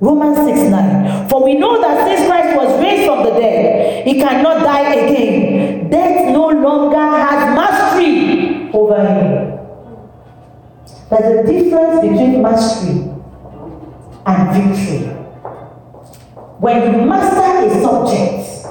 Romans 0.00 0.36
6 0.36 0.70
9. 0.70 1.28
For 1.28 1.44
we 1.44 1.54
know 1.54 1.80
that 1.80 2.08
since 2.08 2.26
Christ 2.26 2.56
was 2.56 2.80
raised 2.82 3.06
from 3.06 3.22
the 3.22 3.30
dead, 3.38 4.06
he 4.06 4.18
cannot 4.18 4.64
die 4.64 4.94
again. 4.94 5.88
Death 5.90 6.32
no 6.32 6.48
longer 6.48 6.98
has 6.98 7.54
mastery 7.54 8.68
over 8.72 8.98
him. 8.98 9.21
There's 11.12 11.46
a 11.46 11.52
difference 11.52 12.00
between 12.00 12.40
mastery 12.40 13.12
and 14.24 14.40
victory. 14.56 15.08
When 16.58 16.94
you 16.94 17.04
master 17.04 17.66
a 17.66 17.82
subject, 17.82 18.66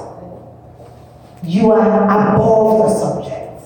you 1.44 1.70
are 1.70 2.02
above 2.02 2.78
the 2.78 2.88
subject. 2.98 3.62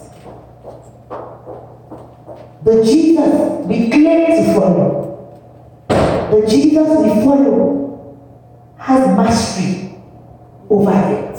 The 2.64 2.84
Jesus 2.84 3.64
we 3.66 3.88
claim 3.88 4.44
to 4.44 4.54
follow, 4.54 5.88
the 5.88 6.46
Jesus 6.46 6.86
we 6.98 7.24
follow, 7.24 8.20
has 8.76 9.06
mastery 9.16 9.94
over 10.68 10.92
it. 10.92 11.38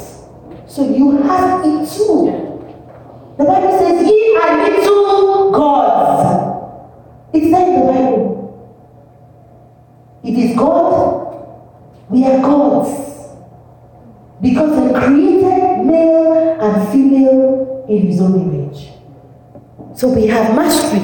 So 0.67 0.89
you 0.89 1.21
have 1.21 1.63
it 1.63 1.87
too. 1.87 2.33
The 3.37 3.43
Bible 3.43 3.77
says, 3.77 4.07
Ye 4.07 4.37
are 4.37 4.69
little. 4.69 4.96
It's 7.37 7.51
there 7.51 7.67
in 7.67 7.79
the 7.79 7.85
Bible. 7.85 8.27
It 10.23 10.33
is 10.33 10.57
God, 10.57 12.09
we 12.09 12.25
are 12.25 12.41
gods. 12.41 13.03
Because 14.41 14.71
He 14.77 14.93
created 14.93 15.85
male 15.85 16.57
and 16.59 16.89
female 16.89 17.85
in 17.87 18.07
His 18.07 18.21
own 18.21 18.41
image. 18.41 18.89
So 19.95 20.09
we 20.09 20.27
have 20.27 20.55
mastery 20.55 21.01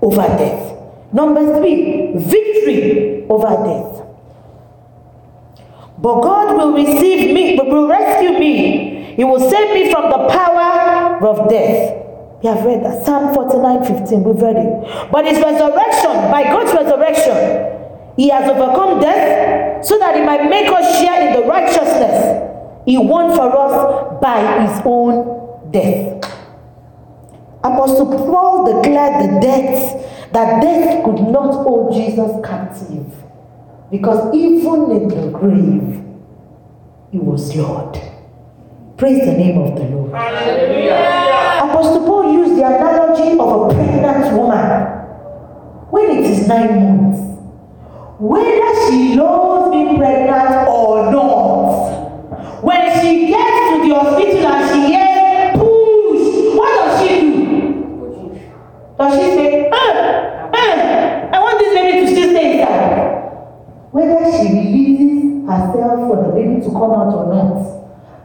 over 0.00 0.22
death. 0.22 0.76
Number 1.12 1.58
three, 1.58 2.12
victory 2.14 3.26
over 3.28 3.48
death. 3.64 4.06
But 5.98 6.20
God 6.20 6.56
will 6.56 6.72
receive 6.72 7.34
me, 7.34 7.56
will 7.58 7.88
rescue 7.88 8.38
me. 8.38 9.14
He 9.16 9.24
will 9.24 9.50
save 9.50 9.74
me 9.74 9.90
from 9.90 10.10
the 10.10 10.28
power 10.28 11.26
of 11.26 11.48
death. 11.50 11.97
We 12.42 12.48
have 12.48 12.64
read 12.64 12.84
that. 12.84 13.04
Psalm 13.04 13.34
49 13.34 13.84
15. 13.84 14.24
We've 14.24 14.42
read 14.42 14.56
it. 14.56 15.10
But 15.10 15.24
his 15.26 15.38
resurrection, 15.42 16.30
by 16.30 16.44
God's 16.44 16.72
resurrection, 16.72 17.78
he 18.16 18.28
has 18.30 18.48
overcome 18.50 19.00
death 19.00 19.84
so 19.84 19.98
that 19.98 20.14
he 20.16 20.22
might 20.22 20.48
make 20.48 20.68
us 20.68 21.00
share 21.00 21.28
in 21.28 21.40
the 21.40 21.46
righteousness 21.48 22.48
he 22.88 22.96
won 22.96 23.36
for 23.36 23.54
us 23.54 24.20
by 24.22 24.66
his 24.66 24.80
own 24.86 25.70
death. 25.70 26.24
Apostle 27.62 28.06
Paul 28.06 28.64
declared 28.64 29.24
the 29.24 29.40
death 29.40 30.32
that 30.32 30.62
death 30.62 31.04
could 31.04 31.20
not 31.20 31.52
hold 31.52 31.92
Jesus 31.92 32.32
captive 32.42 33.12
because 33.90 34.34
even 34.34 34.90
in 34.90 35.08
the 35.08 35.30
grave 35.38 36.02
he 37.12 37.18
was 37.18 37.54
Lord. 37.54 38.07
Praise 38.98 39.20
the 39.20 39.32
name 39.32 39.56
of 39.58 39.76
the 39.76 39.84
Lord. 39.84 40.10
Hallelujah. 40.12 41.62
Apostle 41.70 42.04
Paul 42.04 42.32
used 42.32 42.56
the 42.56 42.66
analogy 42.66 43.38
of 43.38 43.70
a 43.70 43.72
pregnant 43.72 44.36
woman 44.36 44.70
when 45.90 46.10
it 46.18 46.24
is 46.28 46.48
nine 46.48 46.74
months. 46.82 47.20
Whether 48.18 48.90
she 48.90 49.14
loves 49.14 49.70
being 49.70 49.98
pregnant 49.98 50.66
or 50.68 51.12
not, 51.12 52.64
when 52.64 53.00
she 53.00 53.28
gets 53.28 53.70
to 53.70 53.86
the 53.86 53.94
hospital 53.94 54.46
and 54.50 54.66
she 54.66 54.80
hears 54.90 55.54
push, 55.54 56.56
what 56.58 56.70
does 56.84 56.98
she 57.00 57.20
do? 57.20 58.40
Does 58.98 59.12
she 59.14 59.26
say, 59.38 59.70
ah, 59.72 60.50
ah, 60.52 61.30
I 61.34 61.38
want 61.38 61.58
this 61.60 61.72
baby 61.72 62.00
to 62.04 62.10
still 62.12 62.30
stay 62.30 62.60
inside? 62.60 62.98
Whether 63.92 64.26
she 64.32 64.46
releases 64.58 65.46
herself 65.46 65.98
for 66.10 66.16
the 66.26 66.30
baby 66.34 66.60
to 66.66 66.70
come 66.72 66.90
out 66.98 67.14
or 67.14 67.26
not, 67.32 67.47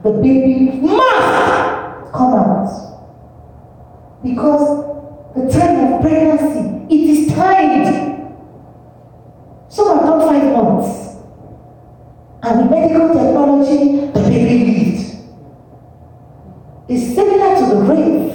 the 0.04 0.12
baby 0.12 0.80
must 0.82 2.12
come 2.12 2.34
out. 2.34 2.70
Because 4.22 4.68
the 5.34 5.50
time 5.50 5.94
of 5.94 6.02
pregnancy, 6.02 6.94
it 6.94 7.10
is 7.10 7.34
timed. 7.34 7.88
Some 9.70 9.98
have 9.98 10.06
done 10.06 10.22
five 10.28 10.52
months. 10.52 11.16
And 12.44 12.60
with 12.60 12.70
medical 12.72 13.08
technology, 13.14 14.08
the 14.08 14.20
baby 14.30 14.72
lived. 14.72 15.02
It's 16.90 17.16
similar 17.16 17.56
to 17.56 17.66
the 17.74 17.86
grave. 17.86 18.33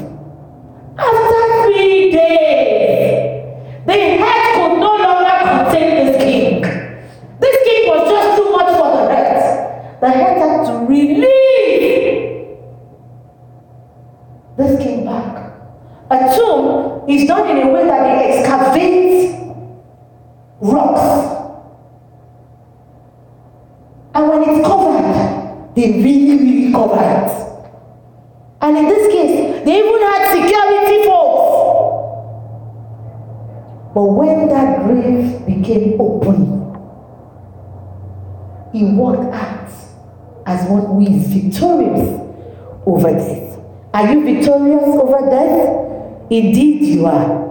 Indeed, 46.31 46.83
you 46.83 47.07
are. 47.07 47.49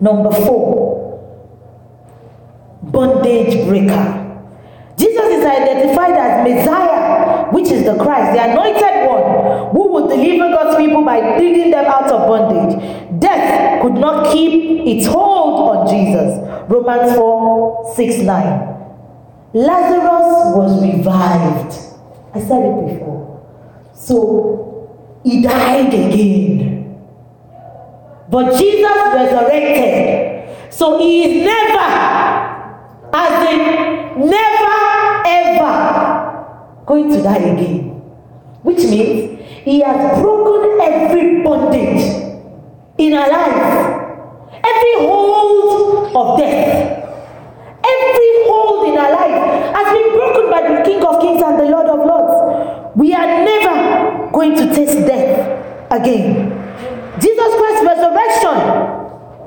Number 0.00 0.30
four, 0.32 1.20
bondage 2.82 3.66
breaker. 3.66 4.20
Jesus 4.96 5.24
is 5.24 5.44
identified 5.44 6.12
as 6.12 6.48
Messiah, 6.48 7.50
which 7.50 7.70
is 7.70 7.84
the 7.84 7.96
Christ, 7.96 8.36
the 8.36 8.50
anointed 8.50 9.08
one, 9.08 9.70
who 9.72 9.92
would 9.92 10.08
deliver 10.10 10.54
God's 10.54 10.76
people 10.76 11.04
by 11.04 11.36
leading 11.38 11.70
them 11.70 11.86
out 11.86 12.10
of 12.10 12.28
bondage. 12.28 13.20
Death 13.20 13.82
could 13.82 13.94
not 13.94 14.32
keep 14.32 14.86
its 14.86 15.06
hold 15.06 15.76
on 15.76 15.88
Jesus. 15.88 16.38
Romans 16.70 17.16
4 17.16 17.94
6 17.94 18.18
9. 18.18 18.74
Lazarus 19.54 20.56
was 20.56 20.82
revived. 20.82 21.72
I 22.34 22.40
said 22.40 22.62
it 22.64 22.86
before. 22.88 23.46
So 23.94 25.20
he 25.22 25.42
died 25.42 25.94
again. 25.94 26.73
But 28.34 28.58
Jesus 28.58 28.98
resurrected. 29.14 30.74
So 30.74 30.98
he 30.98 31.22
is 31.22 31.44
never, 31.46 31.86
as 33.14 33.48
in 33.48 34.28
never 34.28 34.74
ever, 35.24 36.84
going 36.84 37.10
to 37.10 37.22
die 37.22 37.36
again. 37.36 37.90
Which 38.64 38.78
means 38.78 39.40
he 39.62 39.82
has 39.82 40.18
broken 40.20 40.80
every 40.82 41.44
bondage 41.44 42.02
in 42.98 43.14
our 43.14 43.30
lives, 43.30 44.50
every 44.64 45.06
hold 45.06 46.16
of 46.16 46.36
death. 46.40 46.90
Every 47.86 48.30
hold 48.50 48.88
in 48.88 48.98
our 48.98 49.12
life 49.12 49.76
has 49.76 49.92
been 49.92 50.12
broken 50.12 50.50
by 50.50 50.74
the 50.74 50.82
King 50.82 51.04
of 51.06 51.20
Kings 51.20 51.40
and 51.40 51.60
the 51.60 51.66
Lord 51.70 51.86
of 51.86 52.04
Lords. 52.04 52.96
We 52.96 53.14
are 53.14 53.44
never 53.44 54.28
going 54.32 54.56
to 54.56 54.74
taste 54.74 55.06
death 55.06 55.92
again. 55.92 56.63
Jesus 57.20 57.54
Christ's 57.54 57.84
resurrection 57.86 58.56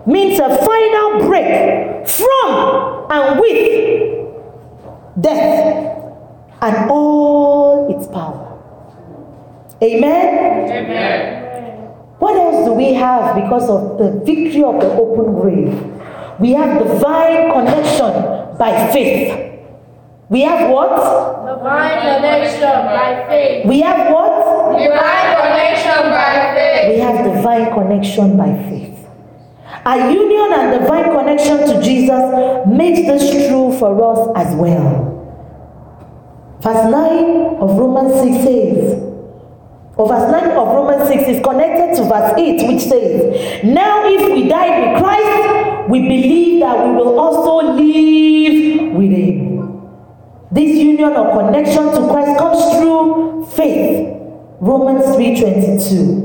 means 0.06 0.40
a 0.40 0.58
final 0.66 1.28
break 1.28 2.08
from 2.08 3.08
and 3.12 3.40
with 3.40 4.28
death 5.20 5.88
and 6.62 6.90
all 6.90 7.88
its 7.96 8.08
power. 8.08 8.58
Amen. 9.84 10.70
Amen. 10.72 11.48
What 12.20 12.36
else 12.36 12.66
do 12.66 12.74
we 12.74 12.94
have 12.94 13.36
because 13.36 13.70
of 13.70 13.98
the 14.00 14.20
victory 14.26 14.64
of 14.64 14.80
the 14.80 14.88
open 14.88 15.34
grave? 15.40 15.74
We 16.40 16.54
have 16.54 16.80
divine 16.80 17.52
connection 17.52 18.58
by 18.58 18.90
faith. 18.92 19.60
We 20.30 20.42
have 20.42 20.70
what? 20.72 20.90
Divine 20.90 22.00
connection 22.00 22.62
by 22.62 23.26
faith. 23.28 23.66
We 23.68 23.82
have 23.82 24.12
what? 24.14 24.47
Divine 24.78 25.36
connection 25.36 26.02
by 26.12 26.54
faith. 26.56 26.94
We 26.94 27.00
have 27.00 27.36
divine 27.36 27.74
connection 27.74 28.38
by 28.38 28.54
faith. 28.70 28.98
Our 29.86 30.12
union 30.12 30.54
and 30.54 30.82
divine 30.82 31.12
connection 31.12 31.58
to 31.68 31.82
Jesus 31.82 32.68
makes 32.68 33.08
this 33.08 33.48
true 33.48 33.78
for 33.80 33.94
us 34.04 34.48
as 34.48 34.56
well. 34.56 35.14
Verse 36.60 36.92
9 36.92 37.58
of 37.62 37.78
Romans 37.78 38.14
6 38.22 38.44
says, 38.44 39.04
or 39.96 40.08
verse 40.08 40.32
9 40.32 40.52
of 40.52 40.68
Romans 40.76 41.08
6 41.08 41.24
is 41.28 41.44
connected 41.44 41.96
to 41.96 42.04
verse 42.04 42.34
8, 42.38 42.68
which 42.68 42.82
says, 42.82 43.64
Now 43.64 44.04
if 44.06 44.32
we 44.32 44.48
died 44.48 44.94
with 44.94 45.02
Christ, 45.02 45.90
we 45.90 46.02
believe 46.02 46.60
that 46.62 46.86
we 46.86 46.94
will 46.94 47.20
also 47.20 47.74
live 47.74 48.94
with 48.94 49.12
him. 49.12 49.88
This 50.52 50.78
union 50.78 51.14
or 51.14 51.44
connection 51.44 51.86
to 51.86 52.08
Christ 52.12 52.38
comes 52.38 52.78
through 52.78 53.46
faith. 53.56 54.17
Romans 54.60 55.16
3:22. 55.16 56.24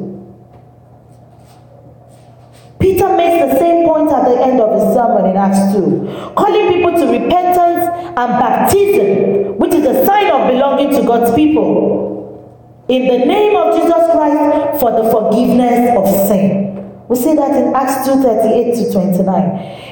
Peter 2.79 3.09
makes 3.16 3.53
the 3.53 3.59
same 3.59 3.87
point 3.87 4.11
at 4.11 4.25
the 4.29 4.42
end 4.42 4.61
of 4.61 4.73
his 4.75 4.95
sermon 4.95 5.27
in 5.31 5.37
Acts 5.37 5.73
2, 5.73 6.33
calling 6.35 6.73
people 6.73 6.92
to 6.92 7.07
repentance 7.12 7.87
and 8.16 8.31
baptism, 8.40 9.59
which 9.59 9.73
is 9.73 9.87
a 9.87 10.05
sign 10.05 10.31
of 10.33 10.51
belonging 10.51 10.90
to 10.90 11.03
God's 11.07 11.33
people. 11.35 12.83
In 12.88 13.07
the 13.07 13.25
name 13.25 13.55
of 13.55 13.77
Jesus 13.77 14.11
Christ 14.11 14.81
for 14.81 14.90
the 14.90 15.11
forgiveness 15.11 15.97
of 15.97 16.07
sin. 16.29 16.62
We 17.09 17.16
see 17.16 17.35
that 17.35 17.55
in 17.55 17.75
Acts 17.75 18.07
2 18.07 18.23
38 18.23 18.75
to 18.75 18.92
29. 18.92 19.45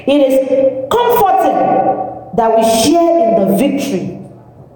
It 0.07 0.19
is 0.27 0.87
comforting 0.91 2.35
that 2.35 2.57
we 2.57 2.63
share 2.83 3.29
in 3.29 3.39
the 3.39 3.55
victory 3.55 4.19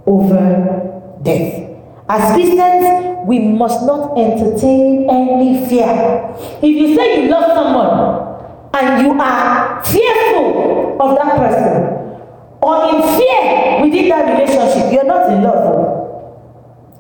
over 0.06 1.19
death. 1.23 1.64
As 2.07 2.33
Christians, 2.33 3.25
we 3.25 3.39
must 3.39 3.83
not 3.85 4.15
entertain 4.17 5.09
any 5.09 5.65
fear. 5.67 6.35
If 6.61 6.69
you 6.69 6.95
say 6.95 7.23
you 7.23 7.29
love 7.31 7.51
someone 7.53 8.69
and 8.75 9.05
you 9.05 9.19
are 9.19 9.83
fearful 9.83 11.01
of 11.01 11.17
that 11.17 11.35
person 11.35 12.21
or 12.61 12.93
in 12.93 13.01
fear 13.17 13.81
within 13.81 14.09
that 14.09 14.37
relationship, 14.37 14.93
you're 14.93 15.05
not 15.05 15.31
in 15.31 15.41
love. 15.41 16.45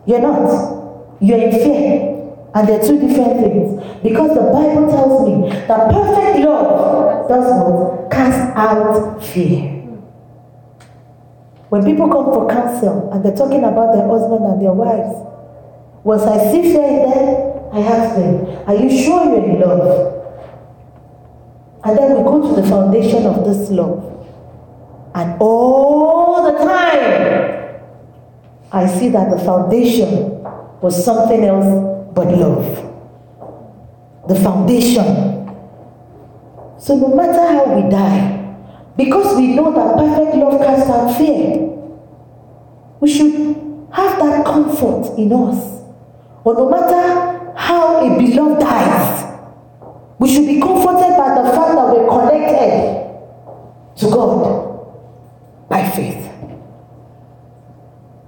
You're 0.07 0.21
not. 0.21 1.17
You're 1.21 1.39
in 1.39 1.51
fear. 1.51 2.11
And 2.55 2.67
they're 2.67 2.81
two 2.81 2.99
different 2.99 3.41
things. 3.41 4.01
Because 4.01 4.33
the 4.33 4.41
Bible 4.41 4.89
tells 4.89 5.27
me 5.27 5.49
that 5.67 5.91
perfect 5.91 6.39
love 6.45 7.27
does 7.29 7.45
what? 7.61 8.09
Cast 8.09 8.57
out 8.57 9.23
fear. 9.23 9.74
When 11.69 11.83
people 11.83 12.07
come 12.07 12.25
for 12.25 12.49
counsel 12.49 13.11
and 13.11 13.23
they're 13.23 13.35
talking 13.35 13.63
about 13.63 13.93
their 13.93 14.07
husband 14.07 14.45
and 14.45 14.61
their 14.61 14.73
wives, 14.73 15.17
once 16.03 16.21
I 16.23 16.51
see 16.51 16.61
fear 16.73 16.83
in 16.85 17.09
them, 17.09 17.55
I 17.73 17.79
ask 17.81 18.15
them, 18.15 18.45
Are 18.67 18.75
you 18.75 18.89
sure 19.03 19.25
you're 19.25 19.43
in 19.43 19.59
love? 19.59 20.13
And 21.83 21.97
then 21.97 22.17
we 22.17 22.23
go 22.23 22.41
to 22.55 22.61
the 22.61 22.67
foundation 22.67 23.25
of 23.25 23.43
this 23.45 23.69
love. 23.71 24.11
And 25.15 25.37
all 25.39 26.51
the 26.51 26.57
time, 26.65 27.79
I 28.71 28.85
see 28.87 29.09
that 29.09 29.29
the 29.29 29.43
foundation 29.43 30.43
was 30.81 31.03
something 31.03 31.43
else 31.43 32.11
but 32.13 32.27
love. 32.27 32.65
The 34.27 34.35
foundation. 34.35 35.05
So 36.77 36.95
no 36.95 37.15
matter 37.15 37.39
how 37.39 37.73
we 37.75 37.89
die, 37.89 38.34
because 38.97 39.35
we 39.35 39.47
know 39.55 39.73
that 39.73 39.97
perfect 39.97 40.37
love 40.37 40.61
casts 40.61 40.89
out 40.89 41.17
fear, 41.17 41.57
we 43.01 43.09
should 43.11 43.33
have 43.91 44.19
that 44.19 44.45
comfort 44.45 45.17
in 45.17 45.31
us. 45.33 45.83
Or 46.43 46.53
no 46.53 46.69
matter 46.69 47.53
how 47.57 48.05
a 48.05 48.17
beloved 48.17 48.59
dies, 48.61 49.23
we 50.19 50.33
should 50.33 50.45
be 50.45 50.59
comforted 50.61 51.17
by 51.17 51.41
the 51.41 51.49
fact 51.51 51.75
that 51.75 51.87
we're 51.91 52.07
connected 52.07 53.05
to 53.97 54.09
God 54.09 55.67
by 55.67 55.89
faith. 55.89 56.29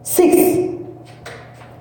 Six, 0.03 0.35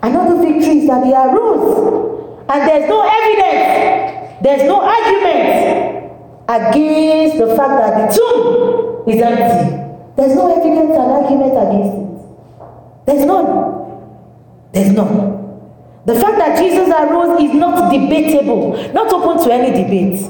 another 0.02 0.36
victory 0.42 0.78
is 0.80 0.88
that 0.88 1.04
he 1.04 1.12
arose, 1.12 2.44
and 2.48 2.68
there's 2.68 2.88
no 2.88 3.02
evidence, 3.02 4.42
there's 4.42 4.62
no 4.64 4.80
argument 4.80 5.85
against 6.48 7.38
the 7.38 7.54
fact 7.56 7.74
that 7.80 8.10
the 8.10 8.16
tomb 8.16 9.08
is 9.08 9.20
empty. 9.22 9.86
There's 10.16 10.34
no 10.34 10.56
evidence 10.56 10.96
and 10.96 11.10
argument 11.12 11.52
against 11.52 11.92
it. 11.98 13.06
There's 13.06 13.24
none. 13.26 13.48
There's 14.72 14.90
none. 14.92 15.36
The 16.06 16.14
fact 16.20 16.38
that 16.38 16.58
Jesus 16.58 16.88
arose 16.88 17.42
is 17.42 17.52
not 17.54 17.90
debatable, 17.90 18.92
not 18.92 19.12
open 19.12 19.44
to 19.44 19.52
any 19.52 19.70
debate. 19.82 20.20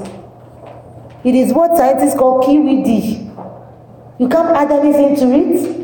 It 1.23 1.35
is 1.35 1.53
what 1.53 1.77
scientists 1.77 2.15
call 2.15 2.41
QED. 2.41 3.25
You 4.19 4.27
can't 4.27 4.55
add 4.55 4.71
anything 4.71 5.15
to 5.17 5.31
it, 5.35 5.77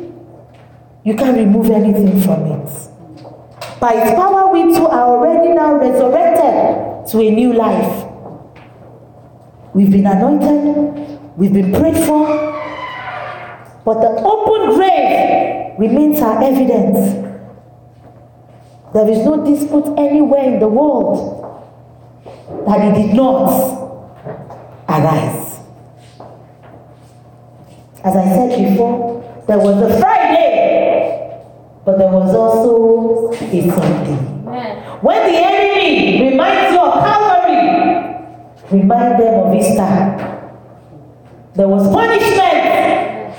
you 1.03 1.15
can't 1.15 1.37
remove 1.37 1.69
anything 1.69 2.19
from 2.21 2.45
it. 2.45 2.89
By 3.79 3.93
its 3.93 4.11
power, 4.15 4.51
we 4.51 4.63
too 4.73 4.87
are 4.87 5.09
already 5.09 5.53
now 5.53 5.75
resurrected 5.75 7.07
to 7.11 7.19
a 7.19 7.29
new 7.29 7.53
life. 7.53 8.12
We've 9.73 9.89
been 9.89 10.05
anointed, 10.05 11.19
we've 11.36 11.51
been 11.53 11.71
prayed 11.73 11.97
for, 12.05 12.27
but 13.83 14.01
the 14.01 14.21
open 14.23 14.75
grave 14.75 15.79
remains 15.79 16.19
our 16.21 16.43
evidence. 16.43 17.23
There 18.93 19.09
is 19.09 19.25
no 19.25 19.43
dispute 19.43 19.97
anywhere 19.97 20.43
in 20.43 20.59
the 20.59 20.67
world 20.67 21.39
that 22.67 22.79
it 22.81 23.01
did 23.01 23.15
not 23.15 23.49
arise. 24.88 25.59
As 28.03 28.15
I 28.15 28.25
said 28.25 28.69
before, 28.69 29.43
there 29.47 29.57
was 29.57 29.91
a 29.91 29.99
Friday, 29.99 31.41
but 31.83 31.97
there 31.97 32.12
was 32.12 32.36
also 32.36 33.31
a 33.33 33.69
Sunday. 33.71 34.17
When 35.01 35.31
the 35.31 35.38
enemy 35.39 36.29
reminds 36.29 36.71
you 36.73 36.79
of 36.79 36.93
Calvary, 36.93 37.82
remind 38.73 39.19
them 39.21 39.33
of 39.45 39.53
Easter. 39.55 40.39
There 41.55 41.67
was 41.67 41.88
punishment, 41.93 43.36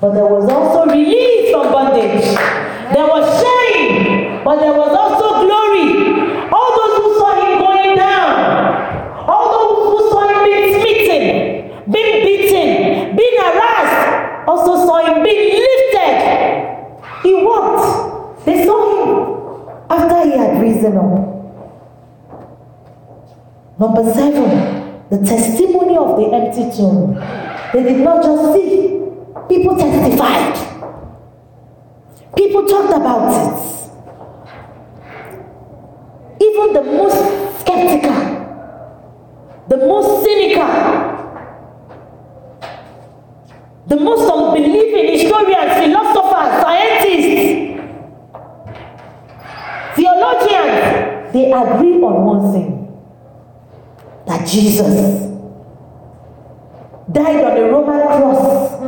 but 0.00 0.12
there 0.14 0.24
was 0.26 0.50
also 0.50 0.90
release 0.90 1.52
from 1.52 1.70
bondage. 1.72 2.24
There 2.94 3.06
was 3.06 3.24
shame, 3.42 4.42
but 4.42 4.56
there 4.60 4.72
was 4.72 4.90
also 4.96 5.44
glory. 5.44 6.48
All 6.50 6.70
those 6.80 6.96
who 6.96 7.18
saw 7.20 7.30
him 7.36 7.58
going 7.60 7.96
down, 7.96 9.28
all 9.28 9.46
those 9.52 9.76
who 9.92 10.10
saw 10.10 10.20
him 10.26 10.44
being 10.48 10.80
smitten, 10.80 11.92
being 11.92 12.24
beaten, 12.24 13.14
being 13.16 13.36
harassed, 13.44 14.48
also 14.48 14.86
saw 14.86 15.04
him 15.04 15.22
being 15.22 15.60
lifted. 15.60 16.16
He 17.22 17.34
walked. 17.44 18.46
They 18.46 18.64
saw 18.64 18.80
him 18.88 19.08
after 19.90 20.30
he 20.30 20.38
had 20.38 20.60
risen 20.60 20.96
up. 20.96 21.29
Number 23.80 24.04
seven, 24.12 25.08
the 25.08 25.16
testimony 25.24 25.96
of 25.96 26.18
the 26.18 26.26
empty 26.36 26.76
tomb. 26.76 27.14
They 27.72 27.82
did 27.82 28.00
not 28.04 28.22
just 28.22 28.52
see, 28.52 29.00
people 29.48 29.74
testified. 29.74 30.54
People 32.36 32.66
talked 32.66 32.92
about 32.92 33.32
it. 33.32 33.56
Even 36.42 36.74
the 36.74 36.82
most 36.92 37.60
skeptical, 37.60 38.20
the 39.68 39.78
most 39.78 40.24
cynical, 40.24 40.72
the 43.86 43.96
most 43.96 44.30
unbelieving 44.30 45.12
historians, 45.20 45.72
philosophers, 45.80 46.60
scientists, 46.60 47.80
theologians, 49.96 51.32
they 51.32 51.46
agree 51.50 51.94
on 52.02 52.26
one 52.26 52.52
thing 52.52 52.79
Jesus 54.46 55.20
died 57.12 57.44
on 57.44 57.54
the 57.54 57.62
Roman 57.70 58.00
cross. 58.00 58.80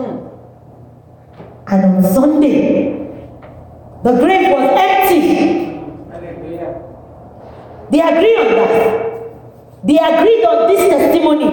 And 1.69 1.85
on 1.85 2.03
Sunday, 2.13 2.93
the 4.03 4.13
grave 4.19 4.51
was 4.51 4.71
empty. 4.77 5.21
Hallelujah. 6.11 6.83
They 7.91 8.01
agree 8.01 8.37
on 8.37 8.49
that. 8.57 9.03
They 9.85 9.99
agreed 9.99 10.45
on 10.45 10.69
this 10.69 10.91
testimony. 10.91 11.51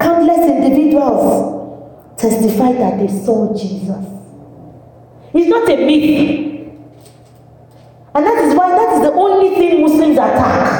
Countless 0.00 0.50
individuals 0.50 2.18
testified 2.18 2.76
that 2.76 2.98
they 2.98 3.08
saw 3.24 3.56
Jesus. 3.56 4.04
It's 5.34 5.48
not 5.48 5.68
a 5.70 5.76
myth. 5.76 6.52
And 8.14 8.26
that 8.26 8.44
is 8.44 8.54
why 8.54 8.70
that 8.70 8.94
is 8.96 9.00
the 9.02 9.12
only 9.12 9.54
thing 9.54 9.80
Muslims 9.80 10.18
attack. 10.18 10.71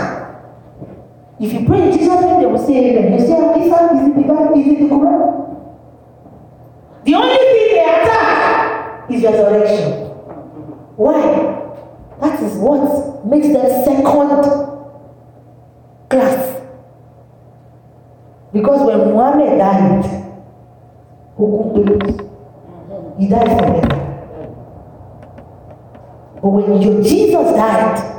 If 1.43 1.53
you 1.53 1.67
pray 1.67 1.91
in 1.91 1.99
Jesus' 1.99 2.21
name, 2.21 2.39
they 2.41 2.47
will 2.47 2.65
say 2.65 2.97
amen. 2.97 3.19
You 3.19 3.27
say, 3.27 3.35
Isa, 3.67 3.79
is 3.97 4.03
it 4.07 4.15
the 4.15 4.23
Bible? 4.23 4.55
Is 4.61 4.67
it 4.69 4.79
the 4.79 4.87
Quran? 4.95 5.23
The 7.05 7.15
only 7.15 7.37
thing 7.37 7.69
they 7.75 7.81
attack 7.81 9.11
is 9.11 9.23
resurrection. 9.25 9.91
Why? 10.95 11.19
That 12.21 12.41
is 12.45 12.55
what 12.59 13.27
makes 13.27 13.49
them 13.49 13.67
second 13.85 14.05
class. 16.09 16.61
Because 18.53 18.87
when 18.87 18.99
Muhammad 19.13 19.59
died, 19.59 20.05
he 23.19 23.27
died 23.29 23.59
forever. 23.59 23.99
But 26.41 26.49
when 26.51 26.83
your 26.83 27.03
Jesus 27.03 27.53
died, 27.57 28.12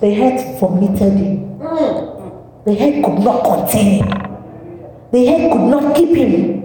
the 0.00 0.14
head 0.14 0.58
vomited 0.58 1.12
him. 1.12 1.58
The 2.64 2.74
head 2.74 3.04
could 3.04 3.18
not 3.20 3.44
contain 3.44 4.04
him. 4.04 4.08
The 5.12 5.26
head 5.26 5.52
could 5.52 5.70
not 5.70 5.96
keep 5.96 6.16
him. 6.16 6.60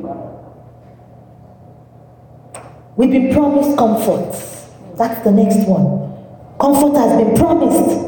We've 2.96 3.12
been 3.12 3.34
promised 3.34 3.78
comfort. 3.78 4.32
That's 4.98 5.22
the 5.24 5.32
next 5.32 5.68
one. 5.68 6.14
Comfort 6.60 6.98
has 6.98 7.22
been 7.22 7.36
promised. 7.36 8.02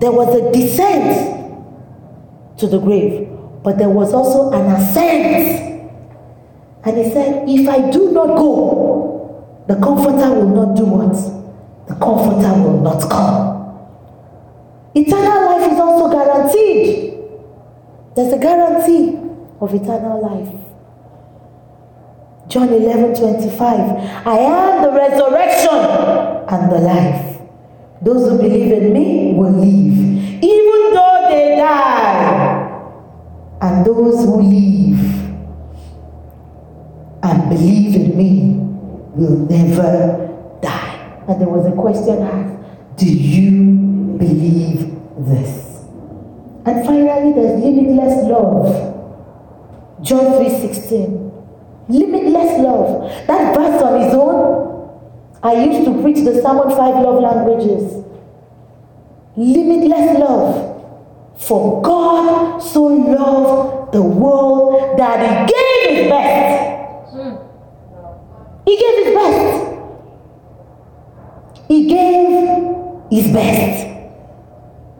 There 0.00 0.12
was 0.12 0.34
a 0.34 0.52
descent 0.52 1.58
to 2.58 2.66
the 2.66 2.78
grave, 2.78 3.28
but 3.62 3.76
there 3.78 3.90
was 3.90 4.14
also 4.14 4.50
an 4.52 4.70
ascent. 4.70 5.90
And 6.84 6.96
he 6.96 7.10
said, 7.10 7.48
If 7.48 7.68
I 7.68 7.90
do 7.90 8.12
not 8.12 8.36
go, 8.38 9.64
the 9.66 9.74
comforter 9.76 10.30
will 10.30 10.48
not 10.48 10.76
do 10.76 10.84
what? 10.84 11.39
The 11.88 11.94
comforter 11.96 12.62
will 12.62 12.80
not 12.80 13.08
come. 13.10 13.50
Eternal 14.94 15.44
life 15.46 15.72
is 15.72 15.78
also 15.78 16.10
guaranteed. 16.10 17.14
There's 18.16 18.32
a 18.32 18.38
guarantee 18.38 19.18
of 19.60 19.72
eternal 19.74 20.20
life. 20.20 20.54
John 22.48 22.68
11 22.68 23.14
25. 23.14 24.26
I 24.26 24.38
am 24.38 24.82
the 24.82 24.90
resurrection 24.90 25.78
and 26.48 26.72
the 26.72 26.78
life. 26.78 27.40
Those 28.02 28.28
who 28.28 28.38
believe 28.38 28.72
in 28.72 28.92
me 28.92 29.34
will 29.34 29.52
live, 29.52 29.98
even 30.42 30.94
though 30.94 31.26
they 31.30 31.56
die. 31.56 32.66
And 33.62 33.86
those 33.86 34.24
who 34.24 34.40
live 34.40 35.00
and 37.22 37.48
believe 37.48 37.94
in 37.94 38.16
me 38.16 38.56
will 39.14 39.46
never. 39.46 40.29
And 41.30 41.40
there 41.40 41.48
was 41.48 41.64
a 41.64 41.70
question 41.70 42.22
asked 42.22 42.98
Do 42.98 43.06
you 43.06 44.16
believe 44.18 44.80
this? 45.16 45.84
And 46.66 46.84
finally, 46.84 47.32
there's 47.34 47.62
limitless 47.62 48.26
love. 48.28 48.66
John 50.02 50.42
3:16. 50.42 51.30
Limitless 51.88 52.58
love. 52.58 53.12
That 53.28 53.54
verse 53.54 53.80
on 53.80 54.00
his 54.00 54.12
own, 54.12 54.90
I 55.40 55.52
used 55.66 55.84
to 55.84 56.02
preach 56.02 56.24
the 56.24 56.42
Sermon 56.42 56.68
Five 56.70 56.96
Love 56.96 57.22
Languages. 57.22 58.04
Limitless 59.36 60.18
love. 60.18 60.82
For 61.36 61.80
God 61.80 62.58
so 62.58 62.82
loved 62.86 63.92
the 63.92 64.02
world 64.02 64.98
that 64.98 65.18
he 65.22 65.54
gave 65.54 65.96
his 65.96 66.10
best. 66.10 67.14
Hmm. 67.14 67.34
He 68.66 68.76
gave 68.76 69.04
his 69.04 69.14
best. 69.14 69.59
He 71.70 71.86
gave 71.86 72.66
his 73.12 73.32
best. 73.32 73.86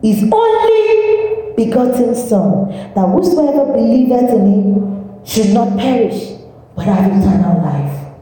His 0.01 0.23
only 0.31 1.53
begotten 1.57 2.15
Son, 2.15 2.69
that 2.95 3.07
whosoever 3.09 3.73
believeth 3.73 4.29
in 4.29 4.47
him 4.47 5.25
should 5.25 5.53
not 5.53 5.77
perish, 5.77 6.31
but 6.73 6.85
have 6.85 7.11
eternal 7.11 7.61
life. 7.61 8.15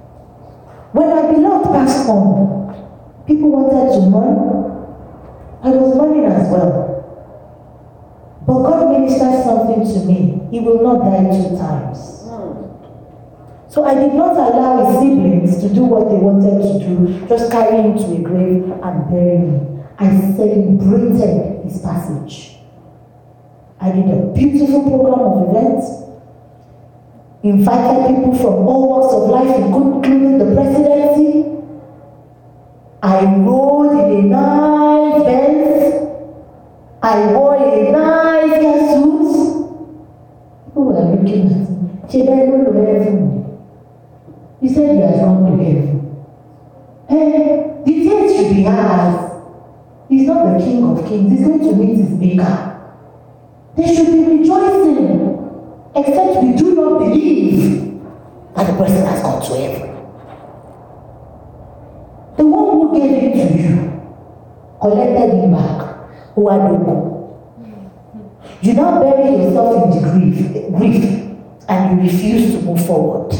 When 0.94 1.10
my 1.12 1.32
beloved 1.32 1.70
passed 1.70 2.10
on, 2.10 2.74
people 3.28 3.52
wanted 3.52 3.94
to 3.94 4.10
mourn. 4.10 4.98
I 5.62 5.70
was 5.70 5.96
mourning 5.96 6.26
as 6.26 6.52
well. 6.52 7.06
But 8.48 8.64
God 8.64 9.00
ministered 9.00 9.44
something 9.44 9.84
to 9.94 10.06
me. 10.08 10.48
He 10.50 10.60
will 10.60 10.82
not 10.82 11.06
die 11.06 11.30
two 11.30 11.56
times. 11.56 12.26
So 13.70 13.86
I 13.86 13.94
did 13.94 14.14
not 14.16 14.36
allow 14.36 14.84
his 14.84 15.00
siblings 15.00 15.62
to 15.62 15.70
do 15.72 15.84
what 15.84 16.10
they 16.10 16.18
wanted 16.18 16.58
to 16.58 16.80
do, 16.84 17.28
just 17.28 17.52
carry 17.52 17.84
him 17.84 17.96
to 17.98 18.16
a 18.16 18.20
grave 18.20 18.64
and 18.82 19.10
bury 19.10 19.38
him. 19.38 19.86
I 20.00 20.10
celebrated 20.36 21.64
his 21.66 21.80
passage. 21.82 22.58
I 23.80 23.92
did 23.92 24.10
a 24.10 24.34
beautiful 24.34 24.90
program 24.90 25.20
of 25.22 25.50
events, 25.50 25.86
invited 27.44 28.08
people 28.08 28.36
from 28.38 28.68
all 28.68 28.90
walks 28.90 29.14
of 29.14 29.30
life, 29.30 29.56
including 29.56 30.40
the 30.40 30.46
presidency. 30.56 31.46
I 33.04 33.24
rode 33.24 34.10
in 34.10 34.26
a 34.26 34.30
nice 34.30 35.24
Benz. 35.24 36.10
I 37.04 37.34
wore 37.34 37.56
a 37.56 37.92
nice 37.92 38.94
suit. 38.94 39.30
People 40.66 40.84
were 40.86 41.16
looking 41.16 41.52
at 41.52 41.70
me. 41.70 42.10
She 42.12 42.26
He 44.62 44.68
said 44.68 44.96
he 44.96 45.02
has 45.02 45.20
gone 45.22 45.58
to 45.58 45.64
heaven. 45.64 46.26
Eh, 47.10 47.84
the 47.86 48.04
things 48.04 48.36
should 48.36 48.56
be 48.56 48.66
ours. 48.68 49.32
He's 50.10 50.28
not 50.28 50.58
the 50.58 50.64
king 50.64 50.84
of 50.84 51.08
kings. 51.08 51.32
He's 51.32 51.48
going 51.48 51.60
to 51.60 51.76
meet 51.76 51.98
his 51.98 52.10
maker. 52.12 52.76
They 53.78 53.96
should 53.96 54.08
be 54.12 54.38
rejoicing. 54.38 55.38
Except 55.96 56.44
we 56.44 56.54
do 56.56 56.76
not 56.76 57.00
believe 57.00 58.02
that 58.56 58.68
the 58.68 58.74
person 58.74 59.06
has 59.06 59.22
gone 59.22 59.42
to 59.42 59.54
heaven. 59.58 59.90
The 62.38 62.46
one 62.46 62.66
who 62.76 63.00
gave 63.00 63.24
it 63.24 63.34
to 63.34 63.62
you 63.62 63.90
collected 64.82 65.44
him 65.44 65.52
back. 65.52 65.96
Who 66.36 66.42
Owadogo. 66.44 67.20
You 68.62 68.74
now 68.74 69.00
bury 69.00 69.32
yourself 69.44 69.96
in 69.96 70.02
the 70.02 70.10
grief, 70.10 70.78
grief 70.78 71.20
and 71.70 72.02
you 72.02 72.12
refuse 72.12 72.54
to 72.56 72.62
move 72.62 72.86
forward. 72.86 73.34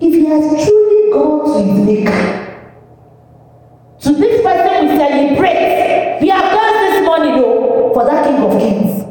If 0.00 0.14
he 0.26 0.32
has 0.32 0.64
truly 0.66 1.12
gone 1.12 1.46
to 1.46 1.62
his 1.62 1.86
maker, 1.86 2.22
to 4.00 4.12
this 4.12 4.42
person 4.42 4.88
we 4.88 4.96
celebrate, 4.96 6.18
we 6.20 6.28
have 6.28 6.50
done 6.50 6.74
this 6.90 7.06
morning 7.06 7.36
though 7.36 7.92
for 7.94 8.04
that 8.04 8.26
king 8.26 8.42
of 8.42 8.58
kings. 8.58 9.04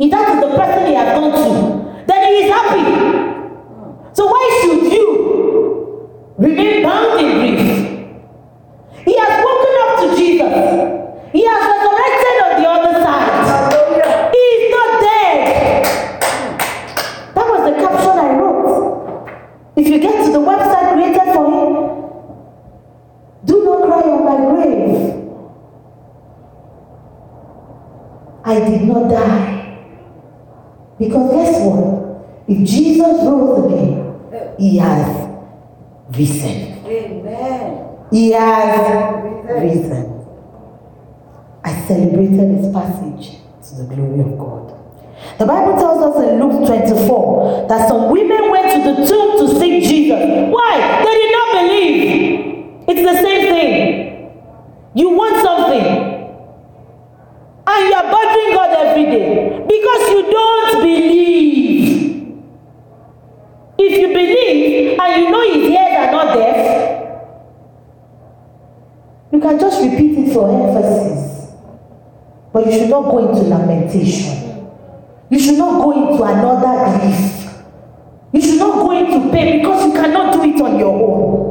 If 0.00 0.10
that 0.10 0.34
is 0.34 0.40
the 0.40 0.48
person 0.58 0.86
he 0.86 0.94
has 0.94 1.14
gone 1.16 1.30
to, 1.30 2.04
then 2.08 2.20
he 2.26 2.32
is 2.42 2.50
happy. 2.52 2.82
So 4.12 4.26
why 4.26 4.60
should 4.60 4.92
you 4.92 6.34
remain 6.36 6.82
bound 6.82 7.20
in 7.20 7.28
grief? 7.38 7.62
He 9.04 9.16
has 9.16 9.44
woken 9.46 9.74
up 9.84 9.90
to 10.00 10.06
Jesus. 10.16 10.56
He 11.32 11.46
has 11.46 11.62
resurrected 11.62 12.36
on 12.42 12.52
the 12.60 12.68
other 12.68 12.94
side. 13.04 14.34
He 14.34 14.38
is 14.38 14.64
not 14.74 15.00
dead. 15.00 15.84
That 17.36 17.46
was 17.46 17.62
the 17.70 17.74
caption 17.86 18.18
I 18.18 18.34
wrote. 18.36 18.56
If 19.76 19.86
you 19.88 19.98
get 19.98 20.24
to 20.24 20.32
the 20.32 20.38
website 20.38 20.94
created 20.94 21.34
for 21.34 21.44
him, 21.52 21.72
do 23.44 23.64
not 23.64 23.82
cry 23.84 24.02
on 24.10 24.24
my 24.24 24.36
grave. 24.54 24.96
I 28.42 28.70
did 28.70 28.82
not 28.88 29.10
die. 29.10 29.52
Because 30.98 31.30
guess 31.30 31.60
what? 31.62 31.84
If 32.48 32.66
Jesus 32.66 33.22
rose 33.26 33.66
again, 33.66 34.54
he 34.58 34.78
has 34.78 35.06
risen. 36.10 36.84
Amen. 36.86 37.88
He 38.10 38.32
has 38.32 39.44
risen. 39.62 40.26
I 41.64 41.86
celebrated 41.86 42.58
this 42.62 42.72
passage 42.72 43.38
to 43.68 43.74
the 43.82 43.94
glory 43.94 44.20
of 44.20 44.38
God. 44.38 44.72
The 45.38 45.46
Bible 45.46 45.78
tells 45.78 46.16
us 46.16 46.28
in 46.28 46.38
Luke 46.40 46.66
24 46.66 47.66
that 47.68 47.88
some 47.88 48.10
women 48.10 48.50
went 48.50 48.70
to 48.72 48.78
the 48.92 49.06
tomb 49.06 49.38
to 49.38 49.58
seek 49.58 49.82
Jesus. 49.82 50.20
Why? 50.52 51.02
They 51.04 51.14
did 51.14 51.32
not 51.32 51.52
believe. 51.52 52.84
It's 52.88 53.02
the 53.02 53.22
same 53.22 53.42
thing. 53.48 54.32
You 54.94 55.10
want 55.10 55.42
something, 55.42 55.84
and 57.66 57.88
you 57.88 57.94
are 57.94 58.10
bothering 58.10 58.54
God 58.54 58.70
every 58.86 59.04
day 59.06 59.64
because 59.66 60.10
you 60.10 60.22
don't 60.30 60.80
believe. 60.80 62.36
If 63.78 64.00
you 64.00 64.08
believe 64.08 64.98
and 64.98 65.22
you 65.22 65.30
know 65.30 65.42
ears 65.42 65.76
are 65.76 65.85
not 66.16 66.34
deaf, 66.34 66.58
you 69.32 69.40
can 69.40 69.58
just 69.58 69.82
repeat 69.82 70.18
it 70.18 70.32
for 70.32 70.48
emphasis. 70.50 71.52
But 72.52 72.66
you 72.66 72.72
should 72.72 72.90
not 72.90 73.02
go 73.10 73.18
into 73.18 73.42
lamentation. 73.42 74.70
You 75.28 75.38
should 75.38 75.58
not 75.58 75.82
go 75.82 75.90
into 75.92 76.22
another 76.22 76.98
grief. 76.98 77.32
You 78.32 78.40
should 78.40 78.58
not 78.58 78.74
go 78.76 78.90
into 78.92 79.30
pain 79.30 79.58
because 79.60 79.86
you 79.86 79.92
cannot 79.92 80.32
do 80.34 80.42
it 80.42 80.60
on 80.62 80.78
your 80.78 80.94
own. 80.94 81.46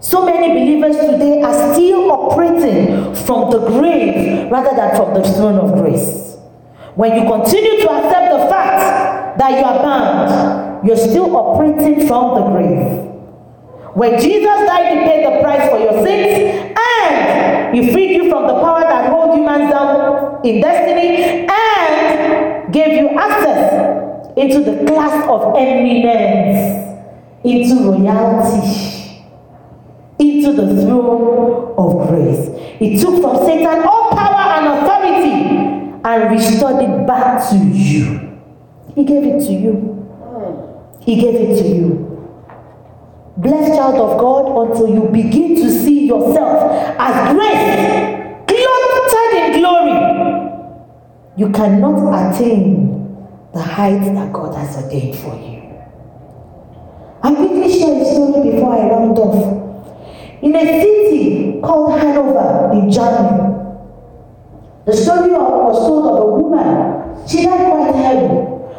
So 0.00 0.24
many 0.24 0.48
believers 0.58 0.96
today 0.96 1.42
are 1.42 1.72
still 1.74 2.10
operating 2.10 3.14
from 3.26 3.50
the 3.50 3.58
grave 3.66 4.50
rather 4.50 4.74
than 4.74 4.96
from 4.96 5.14
the 5.14 5.22
throne 5.34 5.58
of 5.58 5.74
grace. 5.74 6.36
When 6.94 7.14
you 7.14 7.28
continue 7.28 7.82
to 7.82 7.90
accept 7.90 8.32
the 8.32 8.38
fact 8.48 9.38
that 9.38 9.50
you 9.50 9.64
are 9.64 9.82
bound, 9.82 10.55
you're 10.86 10.96
still 10.96 11.36
operating 11.36 12.06
from 12.06 12.34
the 12.34 12.50
grave. 12.50 13.06
When 13.94 14.20
Jesus 14.20 14.44
died 14.44 14.94
to 14.94 15.00
pay 15.08 15.24
the 15.24 15.42
price 15.42 15.70
for 15.70 15.78
your 15.78 16.04
sins 16.04 16.76
and 16.78 17.74
he 17.74 17.92
freed 17.92 18.14
you 18.14 18.30
from 18.30 18.46
the 18.46 18.60
power 18.60 18.82
that 18.82 19.10
holds 19.10 19.36
humans 19.36 19.70
down 19.70 20.44
in 20.44 20.60
destiny 20.60 21.46
and 21.48 22.72
gave 22.72 23.00
you 23.00 23.08
access 23.18 24.28
into 24.36 24.60
the 24.60 24.84
class 24.86 25.26
of 25.26 25.54
eminence, 25.56 27.00
into 27.42 27.90
royalty, 27.90 29.24
into 30.18 30.52
the 30.52 30.82
throne 30.82 31.74
of 31.78 32.08
grace. 32.08 32.78
He 32.78 32.98
took 32.98 33.22
from 33.22 33.46
Satan 33.46 33.82
all 33.82 34.10
power 34.10 34.60
and 34.60 34.66
authority 34.78 36.00
and 36.04 36.30
restored 36.30 36.82
it 36.82 37.06
back 37.06 37.48
to 37.48 37.56
you. 37.56 38.38
He 38.94 39.04
gave 39.04 39.24
it 39.24 39.40
to 39.46 39.52
you. 39.52 39.95
He 41.06 41.14
gave 41.14 41.36
it 41.36 41.62
to 41.62 41.68
you. 41.68 42.02
Blessed 43.36 43.76
child 43.76 43.94
of 43.94 44.18
God, 44.18 44.70
until 44.70 44.88
you 44.88 45.08
begin 45.08 45.54
to 45.54 45.70
see 45.70 46.08
yourself 46.08 46.96
as 46.98 47.32
grace, 47.32 48.44
clothed 48.48 49.36
in 49.36 49.60
glory, 49.60 50.00
you 51.36 51.50
cannot 51.52 52.32
attain 52.32 53.06
the 53.52 53.62
height 53.62 54.00
that 54.16 54.32
God 54.32 54.56
has 54.56 54.82
ordained 54.82 55.16
for 55.16 55.36
you. 55.36 55.62
I'll 57.22 57.36
quickly 57.36 57.72
share 57.78 58.02
a 58.02 58.04
story 58.04 58.50
before 58.50 58.74
I 58.74 58.88
round 58.88 59.16
off. 59.16 60.42
In 60.42 60.56
a 60.56 60.82
city 60.82 61.60
called 61.60 62.00
Hanover 62.00 62.72
in 62.72 62.90
Germany, 62.90 63.54
the 64.86 64.92
story 64.92 65.30
of, 65.34 65.40
was 65.40 65.78
told 65.86 66.06
of 66.06 66.18
a 66.20 66.26
woman. 66.42 67.28
She 67.28 67.44
died 67.44 67.70
quite 67.70 67.94
heavy, 67.94 68.26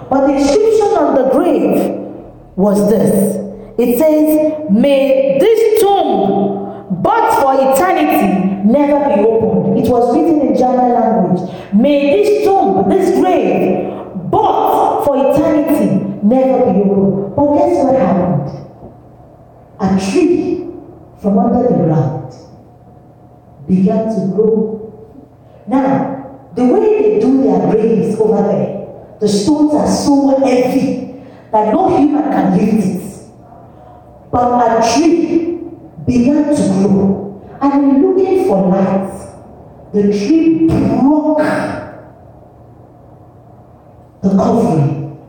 but 0.09 0.27
the 0.27 0.33
inscription 0.33 0.87
on 0.87 1.15
the 1.15 1.29
grave 1.31 2.06
was 2.57 2.89
this. 2.89 3.35
It 3.77 3.99
says, 3.99 4.69
May 4.71 5.37
this 5.39 5.79
tomb, 5.79 6.87
but 7.03 7.39
for 7.39 7.53
eternity, 7.53 8.65
never 8.65 9.15
be 9.15 9.21
opened. 9.21 9.77
It 9.77 9.87
was 9.89 10.15
written 10.15 10.41
in 10.41 10.57
German 10.57 10.91
language. 10.91 11.49
May 11.73 12.23
this 12.23 12.45
tomb, 12.45 12.89
this 12.89 13.19
grave, 13.19 13.93
but 14.31 15.05
for 15.05 15.15
eternity, 15.15 16.19
never 16.23 16.73
be 16.73 16.89
opened. 16.89 17.35
But 17.35 17.53
guess 17.53 17.85
what 17.85 17.95
happened? 17.95 18.47
A 19.79 20.11
tree 20.11 20.65
from 21.21 21.37
under 21.37 21.69
the 21.69 21.75
ground 21.75 22.33
began 23.67 24.05
to 24.07 24.35
grow. 24.35 25.61
Now, 25.67 26.49
the 26.55 26.65
way 26.65 26.79
they 26.79 27.19
do 27.19 27.43
their 27.43 27.71
graves 27.71 28.19
over 28.19 28.41
there, 28.41 29.19
the 29.19 29.27
stones 29.27 29.75
are 29.75 29.87
so 29.87 30.43
heavy 30.43 31.06
that 31.51 31.73
no 31.73 31.97
human 31.97 32.23
can 32.23 32.57
lift 32.57 32.85
it. 32.85 33.03
But 34.31 34.83
a 34.83 34.93
tree 34.93 35.59
began 36.05 36.55
to 36.55 36.63
grow, 36.73 37.57
and 37.61 37.83
in 37.83 38.05
looking 38.05 38.45
for 38.47 38.67
light, 38.67 39.13
the 39.93 40.03
tree 40.03 40.67
broke 40.67 41.37
the 44.21 44.29
covering, 44.29 45.19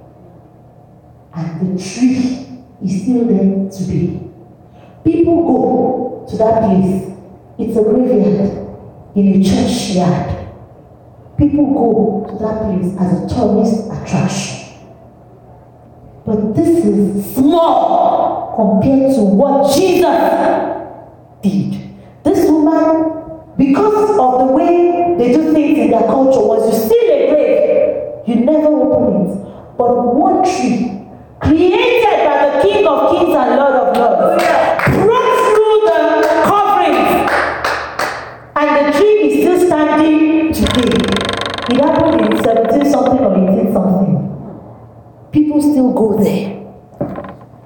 and 1.34 1.78
the 1.78 1.82
tree 1.82 2.64
is 2.82 3.02
still 3.02 3.24
there 3.24 3.70
today. 3.70 4.20
People 5.04 5.36
go 5.46 6.26
to 6.28 6.36
that 6.36 6.64
place. 6.64 7.14
It's 7.58 7.76
a 7.76 7.82
graveyard 7.82 8.68
in 9.14 9.40
a 9.40 9.44
churchyard. 9.44 10.48
People 11.38 11.66
go 11.72 12.26
to 12.28 12.34
that 12.44 12.62
place 12.62 12.94
as 12.98 13.22
a 13.22 13.34
tourist 13.34 13.86
attraction. 13.90 14.57
But 16.28 16.54
this 16.54 16.84
is 16.84 17.34
small 17.36 18.52
compared 18.54 19.14
to 19.14 19.22
what 19.22 19.74
Jesus 19.74 20.04
did. 21.40 21.72
This 22.22 22.50
woman, 22.50 23.56
because 23.56 24.10
of 24.10 24.46
the 24.46 24.52
way 24.52 25.14
they 25.16 25.32
do 25.32 25.54
things 25.54 25.78
in 25.78 25.90
their 25.90 26.02
culture, 26.02 26.44
was 26.44 26.68
you 26.68 26.78
steal 26.84 27.12
a 27.16 27.30
grave, 27.30 28.28
you 28.28 28.44
never 28.44 28.66
open 28.66 29.24
it. 29.24 29.40
But 29.78 29.88
one 30.16 30.44
tree, 30.44 31.00
created 31.40 32.26
by 32.28 32.36
the 32.44 32.52
King 32.60 32.86
of 32.86 33.10
Kings 33.10 33.34
and 33.34 33.56
Lord 33.56 33.72
of 33.72 33.96
Lords, 33.96 34.44
broke 34.84 35.32
through 35.48 35.80
the 35.88 36.02
coverings, 36.44 37.32
and 38.54 38.68
the 38.76 38.98
tree 38.98 39.16
is 39.24 39.40
still 39.40 39.66
standing 39.66 40.52
today. 40.52 40.92
It 41.70 41.80
happened 41.80 42.20
in 42.20 42.44
17 42.44 42.92
something 42.92 43.18
or 43.24 43.32
18 43.32 43.72
something. 43.72 44.17
People 45.32 45.60
still 45.60 45.92
go 45.92 46.22
there. 46.22 46.58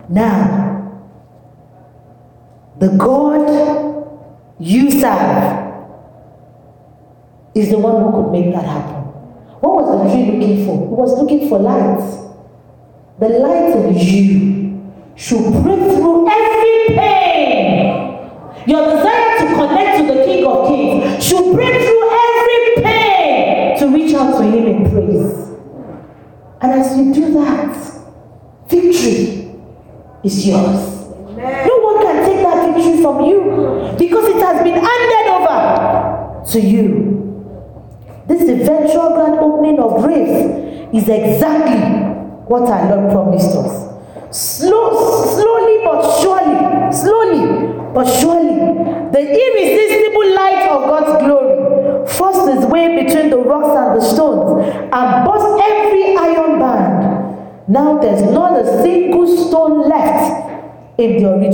Now, 0.08 0.72
the 2.78 2.88
God 2.88 3.48
you 4.58 4.90
serve 4.90 5.62
is 7.54 7.70
the 7.70 7.78
one 7.78 8.02
who 8.02 8.10
could 8.22 8.32
make 8.32 8.52
that 8.54 8.64
happen. 8.64 9.02
What 9.60 9.74
was 9.76 9.86
the 10.02 10.12
tree 10.12 10.32
looking 10.32 10.66
for? 10.66 10.82
It 10.82 10.90
was 10.90 11.18
looking 11.18 11.48
for 11.48 11.58
light. 11.58 12.00
The 13.20 13.28
light 13.28 13.76
in 13.76 13.94
you 13.94 14.92
should 15.14 15.52
break 15.62 15.78
through 15.78 16.28
every 16.28 16.91
yours. 30.46 31.06
No 31.36 31.74
one 31.88 32.02
can 32.02 32.24
take 32.24 32.42
that 32.42 32.74
victory 32.74 33.02
from 33.02 33.24
you 33.24 33.94
because 33.98 34.28
it 34.28 34.40
has 34.42 34.62
been 34.62 34.78
handed 34.88 35.26
over 35.36 36.44
to 36.52 36.60
you. 36.60 36.84
This 38.26 38.42
eventual 38.48 39.10
grand 39.14 39.38
opening 39.38 39.78
of 39.78 40.00
graves 40.02 40.94
is 40.94 41.08
exactly 41.08 41.80
what 42.46 42.68
our 42.68 42.96
Lord 42.96 43.12
promised 43.12 43.56
us. 43.56 43.61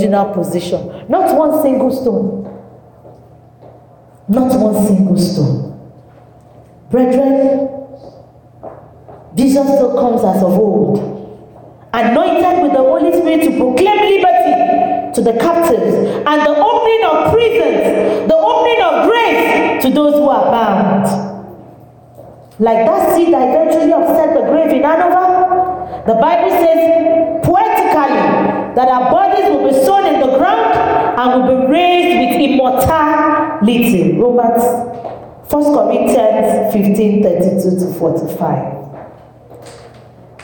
Original 0.09 0.33
position. 0.33 1.05
Not 1.09 1.35
one 1.37 1.61
single 1.61 1.91
stone. 1.91 2.43
Not 4.27 4.59
one 4.59 4.85
single 4.85 5.17
stone. 5.17 5.75
Brethren, 6.91 7.69
Jesus 9.35 9.65
still 9.65 9.93
comes 9.93 10.23
as 10.23 10.43
of 10.43 10.57
old, 10.57 10.97
anointed 11.93 12.63
with 12.63 12.73
the 12.73 12.79
Holy 12.79 13.11
Spirit 13.11 13.43
to 13.43 13.51
proclaim 13.57 13.99
liberty 14.09 15.13
to 15.13 15.21
the 15.21 15.33
captives 15.39 15.95
and 16.25 16.41
the 16.41 16.55
opening 16.57 17.03
of 17.05 17.31
prisons, 17.31 18.27
the 18.27 18.35
opening 18.35 18.81
of 18.81 19.07
graves 19.07 19.83
to 19.83 19.91
those 19.93 20.13
who 20.13 20.29
are 20.29 20.51
bound. 20.51 21.05
Like 22.59 22.85
that 22.85 23.15
seed 23.15 23.33
that 23.33 23.47
eventually 23.47 23.93
upset 23.93 24.33
the 24.33 24.41
grave 24.49 24.71
in 24.71 24.83
Hanover, 24.83 26.03
the 26.05 26.15
Bible 26.15 26.49
says 26.49 27.45
poetically 27.45 28.58
that 28.75 28.87
our 28.87 29.11
bodies 29.11 29.45
will 29.49 29.67
be 29.67 29.73
sown 29.85 30.05
in 30.13 30.19
the 30.19 30.37
ground 30.37 30.75
and 31.19 31.43
will 31.43 31.65
be 31.65 31.71
raised 31.71 32.19
with 32.19 32.49
immortality. 32.49 34.17
Romans 34.17 34.63
1 35.51 35.63
Corinthians 35.73 36.73
15 36.73 37.23
32 37.23 37.79
to 37.79 37.99
45. 37.99 38.79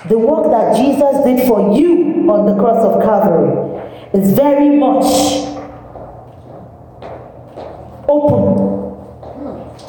The 0.09 0.17
work 0.19 0.51
that 0.51 0.76
Jesus 0.76 1.23
did 1.23 1.47
for 1.47 1.76
you 1.78 2.30
on 2.30 2.45
the 2.45 2.55
cross 2.55 2.84
of 2.84 3.01
Calvary 3.01 3.82
is 4.13 4.34
very 4.34 4.78
much 4.78 5.05
open 8.07 8.65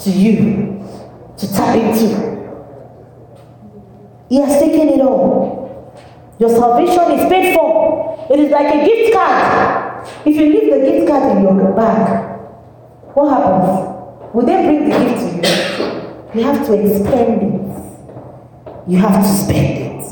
to 0.01 0.11
you 0.11 0.84
to 1.39 1.53
tap 1.53 1.76
into. 1.76 2.37
He 4.28 4.37
has 4.37 4.59
taken 4.61 4.89
it 4.89 5.01
all. 5.01 5.95
Your 6.39 6.51
salvation 6.51 7.18
is 7.18 7.28
paid 7.30 7.55
for. 7.55 8.05
It 8.29 8.41
is 8.41 8.51
like 8.51 8.74
a 8.74 8.85
gift 8.85 9.14
card. 9.14 10.09
If 10.24 10.35
you 10.37 10.47
leave 10.47 10.72
the 10.72 10.81
gift 10.91 11.09
card 11.09 11.37
in 11.37 11.45
your 11.45 11.72
bag, 11.74 12.39
what 13.14 13.29
happens? 13.31 14.35
Will 14.35 14.45
they 14.45 14.64
bring 14.64 14.89
the 14.89 14.99
gift 14.99 15.20
to 15.20 15.27
you? 15.37 16.41
You 16.41 16.43
have 16.47 16.66
to 16.66 16.72
expend 16.74 17.43
it. 17.43 18.89
You 18.89 18.99
have 18.99 19.22
to 19.22 19.29
spend 19.29 19.79
it. 19.79 20.05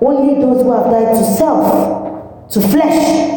Only 0.00 0.40
those 0.40 0.62
who 0.62 0.72
have 0.72 0.84
died 0.90 1.14
to 1.16 1.24
self, 1.36 2.48
to 2.50 2.60
flesh, 2.60 3.30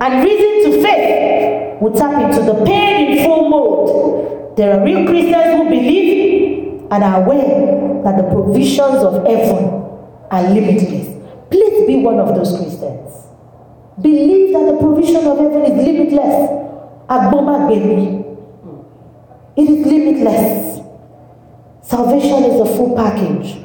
and 0.00 0.24
risen 0.24 0.72
to 0.72 0.82
faith 0.82 1.80
will 1.80 1.92
tap 1.92 2.20
into 2.20 2.42
the 2.44 2.64
paid 2.64 3.18
in 3.18 3.24
full 3.24 3.48
mode. 3.48 4.56
There 4.56 4.78
are 4.78 4.84
real 4.84 5.06
Christians 5.06 5.56
who 5.56 5.68
believe 5.68 6.88
and 6.90 7.04
are 7.04 7.22
aware 7.22 8.02
that 8.04 8.16
the 8.16 8.24
provisions 8.30 9.02
of 9.02 9.24
heaven 9.26 9.64
are 10.30 10.42
limitless. 10.42 11.13
Please 11.54 11.86
be 11.86 11.96
one 12.02 12.18
of 12.18 12.34
those 12.34 12.50
Christians. 12.58 13.14
Believe 14.02 14.52
that 14.54 14.66
the 14.66 14.76
provision 14.76 15.24
of 15.24 15.38
heaven 15.38 15.62
is 15.62 15.86
limitless. 15.86 16.50
Agboma 17.08 17.68
baby. 17.68 18.24
It 19.54 19.70
is 19.70 19.86
limitless. 19.86 20.80
Salvation 21.82 22.42
is 22.50 22.60
a 22.60 22.66
full 22.76 22.96
package. 22.96 23.62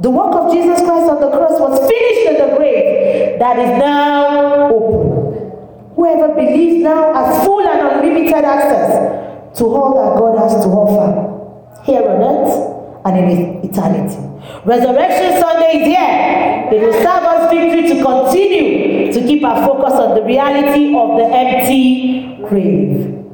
The 0.00 0.10
work 0.10 0.34
of 0.34 0.52
Jesus 0.52 0.80
Christ 0.80 1.08
on 1.12 1.20
the 1.20 1.30
cross 1.30 1.60
was 1.60 1.78
finished 1.78 2.26
in 2.26 2.34
the 2.42 2.56
grave 2.56 3.38
that 3.38 3.56
is 3.56 3.78
now 3.78 4.70
open. 4.74 5.94
Whoever 5.94 6.34
believes 6.34 6.82
now 6.82 7.14
has 7.14 7.44
full 7.44 7.60
and 7.60 7.86
unlimited 7.86 8.44
access 8.44 9.58
to 9.58 9.64
all 9.64 9.94
that 9.94 10.18
God 10.18 10.38
has 10.42 10.64
to 10.64 10.70
offer 10.70 11.84
here 11.84 12.02
on 12.02 12.20
earth 12.20 13.06
and 13.06 13.30
in 13.30 13.70
eternity. 13.70 14.27
Resurrection 14.64 15.40
Sunday 15.40 15.80
is 15.80 15.86
here. 15.86 16.68
It 16.72 16.80
will 16.80 16.92
serve 16.92 17.24
us 17.24 17.50
victory 17.50 17.88
to 17.88 18.02
continue 18.02 19.12
to 19.12 19.20
keep 19.26 19.44
our 19.44 19.66
focus 19.66 19.94
on 19.94 20.14
the 20.14 20.22
reality 20.22 20.94
of 20.94 21.16
the 21.18 21.24
empty 21.24 22.36
grave. 22.48 23.24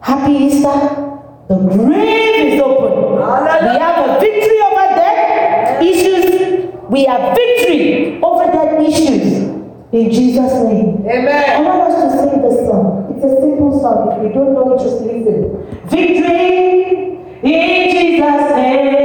Happy 0.00 0.32
Easter. 0.32 1.02
The 1.48 1.58
grave 1.58 2.54
is 2.54 2.60
open. 2.60 3.16
We 3.16 3.78
have 3.78 4.08
a 4.08 4.20
victory 4.20 4.60
over 4.62 4.86
death 4.94 5.82
issues. 5.82 6.74
We 6.88 7.04
have 7.04 7.36
victory 7.36 8.20
over 8.22 8.44
death 8.50 8.80
issues. 8.80 9.44
In 9.92 10.10
Jesus' 10.10 10.52
name. 10.64 11.06
Amen. 11.06 11.56
I 11.56 11.60
want 11.60 11.92
us 11.92 12.02
to 12.02 12.18
sing 12.18 12.42
this 12.42 12.66
song. 12.68 13.14
It's 13.14 13.24
a 13.24 13.40
simple 13.40 13.80
song. 13.80 14.12
If 14.12 14.28
you 14.28 14.34
don't 14.34 14.54
know 14.54 14.74
it, 14.74 14.82
just 14.82 15.00
listen. 15.02 15.66
Victory 15.86 17.18
in 17.42 17.90
Jesus' 17.90 18.56
name. 18.56 18.95